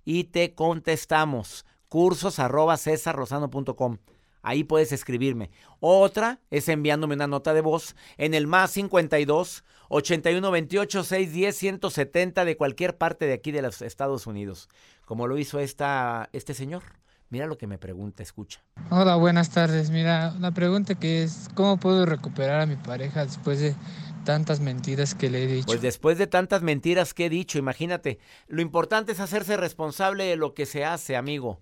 y 0.04 0.24
te 0.26 0.56
contestamos. 0.56 1.66
Cursos 1.92 2.40
arroba 2.40 2.78
cesarlozano.com. 2.78 3.98
Ahí 4.44 4.64
puedes 4.64 4.94
escribirme. 4.94 5.52
Otra 5.82 6.40
es 6.50 6.70
enviándome 6.70 7.16
una 7.16 7.28
nota 7.28 7.54
de 7.54 7.60
voz 7.60 7.98
en 8.16 8.34
el 8.34 8.48
más 8.48 8.72
52 8.72 9.66
81 9.90 10.52
28 10.52 11.04
610 11.04 11.54
170 11.54 12.46
de 12.46 12.56
cualquier 12.56 12.98
parte 12.98 13.26
de 13.26 13.34
aquí 13.34 13.52
de 13.52 13.62
los 13.62 13.82
Estados 13.82 14.26
Unidos. 14.26 14.70
Como 15.04 15.28
lo 15.28 15.38
hizo 15.38 15.60
esta, 15.60 16.30
este 16.32 16.54
señor. 16.54 16.84
Mira 17.30 17.46
lo 17.46 17.58
que 17.58 17.68
me 17.68 17.78
pregunta, 17.78 18.24
escucha. 18.24 18.64
Hola, 18.90 19.18
buenas 19.18 19.50
tardes. 19.50 19.90
Mira, 19.90 20.34
la 20.40 20.52
pregunta 20.52 20.96
que 20.96 21.24
es, 21.24 21.50
¿cómo 21.56 21.76
puedo 21.76 22.06
recuperar 22.06 22.62
a 22.62 22.66
mi 22.66 22.78
pareja 22.78 23.26
después 23.26 23.60
de 23.60 23.76
tantas 24.24 24.62
mentiras 24.62 25.14
que 25.14 25.30
le 25.30 25.44
he 25.44 25.48
dicho? 25.48 25.66
Pues 25.66 25.82
después 25.82 26.18
de 26.18 26.28
tantas 26.28 26.62
mentiras 26.62 27.14
que 27.14 27.26
he 27.26 27.30
dicho, 27.30 27.60
imagínate, 27.60 28.18
lo 28.48 28.62
importante 28.62 29.12
es 29.12 29.20
hacerse 29.20 29.58
responsable 29.58 30.24
de 30.24 30.38
lo 30.38 30.54
que 30.54 30.66
se 30.66 30.86
hace, 30.86 31.18
amigo. 31.18 31.60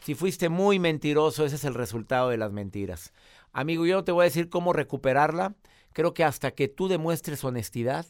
Si 0.00 0.14
fuiste 0.14 0.48
muy 0.48 0.78
mentiroso, 0.78 1.44
ese 1.44 1.56
es 1.56 1.64
el 1.64 1.74
resultado 1.74 2.30
de 2.30 2.38
las 2.38 2.52
mentiras. 2.52 3.12
Amigo, 3.52 3.84
yo 3.84 3.96
no 3.96 4.04
te 4.04 4.12
voy 4.12 4.22
a 4.22 4.24
decir 4.24 4.48
cómo 4.48 4.72
recuperarla. 4.72 5.56
Creo 5.92 6.14
que 6.14 6.24
hasta 6.24 6.52
que 6.52 6.68
tú 6.68 6.88
demuestres 6.88 7.44
honestidad, 7.44 8.06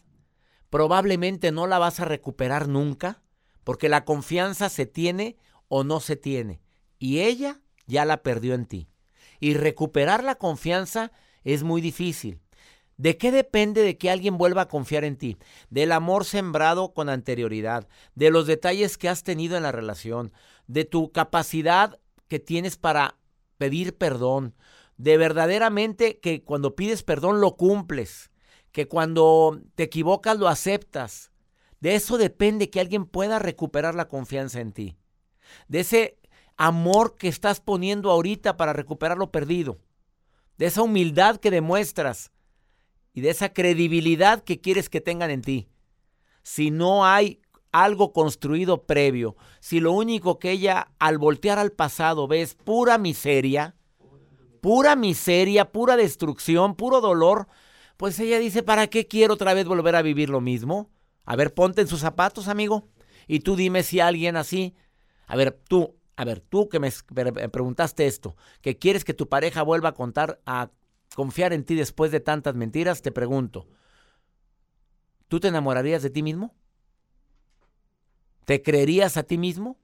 probablemente 0.69 1.51
no 1.51 1.67
la 1.67 1.79
vas 1.79 1.99
a 1.99 2.05
recuperar 2.05 2.69
nunca, 2.69 3.23
porque 3.65 3.89
la 3.89 4.05
confianza 4.05 4.69
se 4.69 4.87
tiene 4.87 5.37
o 5.69 5.83
no 5.83 6.01
se 6.01 6.17
tiene. 6.17 6.61
Y 6.99 7.21
ella 7.21 7.61
ya 7.87 8.05
la 8.05 8.23
perdió 8.23 8.55
en 8.55 8.67
ti. 8.67 8.89
Y 9.41 9.55
recuperar 9.55 10.23
la 10.23 10.37
confianza 10.37 11.11
es 11.43 11.65
muy 11.65 11.81
difícil. 11.81 12.41
¿De 13.01 13.17
qué 13.17 13.33
depende 13.33 13.83
de 13.83 13.97
que 13.97 14.11
alguien 14.11 14.37
vuelva 14.37 14.61
a 14.61 14.69
confiar 14.69 15.05
en 15.05 15.17
ti? 15.17 15.39
Del 15.71 15.91
amor 15.91 16.27
sembrado 16.27 16.93
con 16.93 17.09
anterioridad, 17.09 17.89
de 18.15 18.31
los 18.31 18.47
detalles 18.47 18.99
que 18.99 19.09
has 19.09 19.23
tenido 19.23 19.57
en 19.57 19.63
la 19.63 19.73
relación, 19.73 20.35
de 20.67 20.85
tu 20.85 21.11
capacidad 21.11 21.99
que 22.29 22.41
tienes 22.41 22.77
para 22.77 23.17
pedir 23.57 23.97
perdón, 23.97 24.55
de 24.99 25.17
verdaderamente 25.17 26.19
que 26.21 26.45
cuando 26.45 26.77
pides 26.77 27.03
perdón 27.03 27.41
lo 27.41 27.57
cumples, 27.57 28.31
que 28.71 28.87
cuando 28.87 29.63
te 29.77 29.85
equivocas 29.85 30.39
lo 30.39 30.47
aceptas. 30.47 31.33
De 31.81 31.95
eso 31.95 32.19
depende 32.19 32.69
que 32.69 32.81
alguien 32.81 33.07
pueda 33.07 33.39
recuperar 33.39 33.95
la 33.95 34.09
confianza 34.09 34.61
en 34.61 34.73
ti. 34.73 34.99
De 35.69 35.81
ese 35.81 36.19
amor 36.59 37.17
que 37.17 37.29
estás 37.29 37.61
poniendo 37.61 38.11
ahorita 38.11 38.59
para 38.59 38.75
recuperar 38.75 39.17
lo 39.17 39.31
perdido. 39.31 39.79
De 40.59 40.67
esa 40.67 40.83
humildad 40.83 41.39
que 41.39 41.51
demuestras 41.51 42.31
y 43.13 43.21
de 43.21 43.31
esa 43.31 43.53
credibilidad 43.53 44.43
que 44.43 44.61
quieres 44.61 44.89
que 44.89 45.01
tengan 45.01 45.31
en 45.31 45.43
ti. 45.43 45.69
Si 46.43 46.71
no 46.71 47.05
hay 47.05 47.41
algo 47.73 48.13
construido 48.13 48.85
previo, 48.85 49.37
si 49.61 49.81
lo 49.81 49.93
único 49.93 50.39
que 50.39 50.51
ella 50.53 50.93
al 50.99 51.19
voltear 51.19 51.59
al 51.59 51.73
pasado 51.73 52.27
ve 52.27 52.43
es 52.43 52.55
pura 52.55 52.99
miseria, 52.99 53.77
pura 54.61 54.97
miseria, 54.97 55.71
pura 55.71 55.97
destrucción, 55.97 56.75
puro 56.75 57.01
dolor, 57.01 57.49
pues 57.97 58.19
ella 58.19 58.39
dice, 58.39 58.63
¿para 58.63 58.87
qué 58.87 59.07
quiero 59.07 59.35
otra 59.35 59.55
vez 59.55 59.67
volver 59.67 59.97
a 59.97 60.03
vivir 60.03 60.31
lo 60.31 60.41
mismo? 60.41 60.91
A 61.25 61.37
ver, 61.37 61.53
ponte 61.55 61.83
en 61.83 61.89
sus 61.89 62.01
zapatos, 62.01 62.49
amigo, 62.49 62.89
y 63.29 63.41
tú 63.41 63.57
dime 63.57 63.83
si 63.83 64.01
alguien 64.01 64.37
así, 64.37 64.75
a 65.27 65.37
ver, 65.37 65.53
tú, 65.69 65.97
a 66.17 66.25
ver, 66.25 66.41
tú 66.41 66.69
que 66.69 66.81
me 66.81 66.91
preguntaste 66.91 68.07
esto, 68.07 68.37
que 68.63 68.79
quieres 68.79 69.05
que 69.05 69.15
tu 69.15 69.29
pareja 69.29 69.63
vuelva 69.63 69.91
a 69.91 69.95
contar 69.95 70.41
a 70.47 70.71
confiar 71.15 71.53
en 71.53 71.65
ti 71.65 71.75
después 71.75 72.11
de 72.11 72.21
tantas 72.21 72.55
mentiras, 72.55 73.03
te 73.03 73.13
pregunto, 73.13 73.69
¿tú 75.29 75.41
te 75.41 75.49
enamorarías 75.49 76.03
de 76.03 76.11
ti 76.11 76.23
mismo? 76.23 76.55
¿Te 78.45 78.63
creerías 78.63 79.17
a 79.17 79.23
ti 79.23 79.39
mismo? 79.39 79.79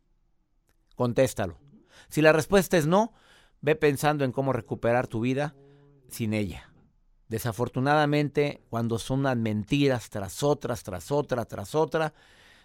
Contéstalo. 0.95 1.59
Si 2.09 2.23
la 2.23 2.33
respuesta 2.33 2.77
es 2.77 2.87
no, 2.87 3.13
ve 3.61 3.77
pensando 3.77 4.25
en 4.25 4.33
cómo 4.33 4.53
recuperar 4.53 5.07
tu 5.07 5.21
vida 5.21 5.55
sin 6.09 6.35
ella. 6.35 6.73
Desafortunadamente, 7.29 8.63
cuando 8.71 8.99
son 8.99 9.21
unas 9.21 9.37
mentiras 9.37 10.11
tras 10.11 10.43
otras, 10.43 10.83
tras 10.85 11.11
otra, 11.11 11.45
tras 11.45 11.75
otra, 11.75 12.15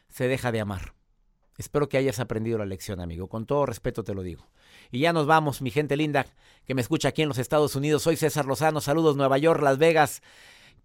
se 0.10 0.28
deja 0.28 0.52
de 0.52 0.62
amar. 0.62 0.93
Espero 1.62 1.88
que 1.88 1.97
hayas 1.97 2.19
aprendido 2.19 2.58
la 2.58 2.65
lección, 2.65 3.00
amigo. 3.02 3.28
Con 3.28 3.45
todo 3.45 3.67
respeto 3.67 4.04
te 4.04 4.15
lo 4.15 4.24
digo. 4.24 4.47
Y 4.89 5.02
ya 5.02 5.13
nos 5.13 5.28
vamos, 5.28 5.62
mi 5.62 5.69
gente 5.69 5.95
linda 5.95 6.26
que 6.65 6.74
me 6.74 6.82
escucha 6.82 7.10
aquí 7.10 7.21
en 7.21 7.28
los 7.28 7.38
Estados 7.38 7.76
Unidos. 7.76 8.02
Soy 8.02 8.17
César 8.17 8.45
Lozano. 8.45 8.82
Saludos 8.82 9.15
Nueva 9.15 9.38
York, 9.38 9.62
Las 9.62 9.78
Vegas. 9.78 10.24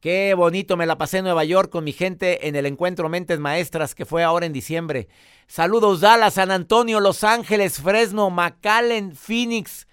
Qué 0.01 0.35
bonito 0.35 0.77
me 0.77 0.85
la 0.85 0.99
pasé 0.99 1.19
en 1.19 1.25
Nueva 1.25 1.45
York 1.45 1.71
con 1.71 1.83
mi 1.83 1.95
gente 1.95 2.47
en 2.47 2.57
el 2.57 2.67
encuentro 2.67 3.09
Mentes 3.09 3.41
Maestras 3.41 3.95
que 3.95 4.05
fue 4.05 4.23
ahora 4.23 4.45
en 4.45 4.53
diciembre. 4.53 5.09
Saludos 5.47 6.03
Dallas, 6.03 6.35
San 6.35 6.51
Antonio, 6.51 7.01
Los 7.01 7.25
Ángeles, 7.25 7.81
Fresno, 7.81 8.29
McAllen, 8.29 9.17
Phoenix. 9.17 9.89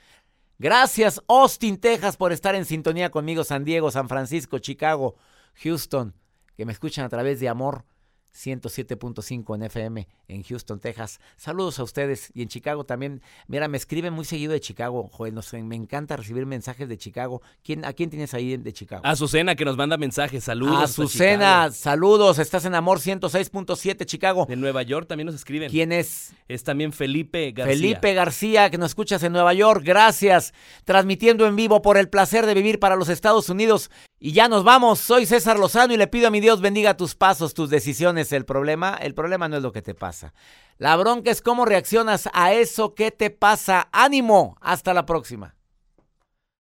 Gracias 0.59 1.21
Austin, 1.29 1.77
Texas 1.77 2.17
por 2.17 2.33
estar 2.33 2.55
en 2.55 2.65
sintonía 2.65 3.09
conmigo. 3.09 3.45
San 3.45 3.63
Diego, 3.63 3.89
San 3.89 4.09
Francisco, 4.09 4.59
Chicago, 4.59 5.15
Houston, 5.63 6.13
que 6.57 6.65
me 6.65 6.73
escuchan 6.73 7.05
a 7.05 7.09
través 7.09 7.39
de 7.39 7.47
Amor 7.47 7.85
107.5 8.33 9.55
en 9.55 9.63
FM 9.63 10.07
en 10.27 10.43
Houston, 10.43 10.79
Texas. 10.79 11.19
Saludos 11.37 11.79
a 11.79 11.83
ustedes 11.83 12.31
y 12.33 12.41
en 12.41 12.47
Chicago 12.47 12.83
también. 12.85 13.21
Mira, 13.47 13.67
me 13.67 13.77
escriben 13.77 14.13
muy 14.13 14.25
seguido 14.25 14.53
de 14.53 14.59
Chicago. 14.59 15.09
Joder, 15.11 15.33
nos, 15.33 15.53
me 15.53 15.75
encanta 15.75 16.17
recibir 16.17 16.45
mensajes 16.45 16.89
de 16.89 16.97
Chicago. 16.97 17.41
¿Quién, 17.63 17.85
¿A 17.85 17.93
quién 17.93 18.09
tienes 18.09 18.33
ahí 18.33 18.57
de 18.57 18.73
Chicago? 18.73 19.01
Azucena 19.05 19.55
que 19.55 19.65
nos 19.65 19.77
manda 19.77 19.97
mensajes. 19.97 20.43
Saludos. 20.43 20.83
Azucena, 20.83 21.71
saludos. 21.71 22.39
Estás 22.39 22.65
en 22.65 22.75
Amor 22.75 22.99
106.7 22.99 24.05
Chicago. 24.05 24.45
De 24.47 24.55
Nueva 24.55 24.83
York 24.83 25.07
también 25.07 25.27
nos 25.27 25.35
escriben. 25.35 25.69
¿Quién 25.69 25.91
es? 25.91 26.33
Es 26.47 26.63
también 26.63 26.91
Felipe 26.91 27.51
García. 27.51 27.75
Felipe 27.75 28.13
García, 28.13 28.69
que 28.69 28.77
nos 28.77 28.91
escuchas 28.91 29.23
en 29.23 29.33
Nueva 29.33 29.53
York. 29.53 29.83
Gracias. 29.85 30.53
Transmitiendo 30.85 31.45
en 31.45 31.55
vivo 31.55 31.81
por 31.81 31.97
el 31.97 32.09
placer 32.09 32.45
de 32.45 32.53
vivir 32.53 32.79
para 32.79 32.95
los 32.95 33.09
Estados 33.09 33.49
Unidos. 33.49 33.91
Y 34.25 34.31
ya 34.31 34.47
nos 34.47 34.63
vamos. 34.63 35.01
Soy 35.01 35.25
César 35.25 35.59
Lozano 35.59 35.93
y 35.93 35.97
le 35.97 36.07
pido 36.07 36.29
a 36.29 36.31
mi 36.31 36.39
Dios 36.39 36.61
bendiga 36.61 36.95
tus 36.95 37.13
pasos, 37.13 37.53
tus 37.53 37.69
decisiones. 37.69 38.31
El 38.31 38.45
problema, 38.45 38.97
el 39.01 39.13
problema 39.13 39.49
no 39.49 39.57
es 39.57 39.63
lo 39.63 39.73
que 39.73 39.81
te 39.81 39.95
pasa. 39.95 40.33
La 40.77 40.95
bronca 40.95 41.29
es 41.29 41.41
cómo 41.41 41.65
reaccionas 41.65 42.29
a 42.31 42.53
eso 42.53 42.95
que 42.95 43.11
te 43.11 43.31
pasa. 43.31 43.89
Ánimo. 43.91 44.55
Hasta 44.61 44.93
la 44.93 45.05
próxima. 45.05 45.55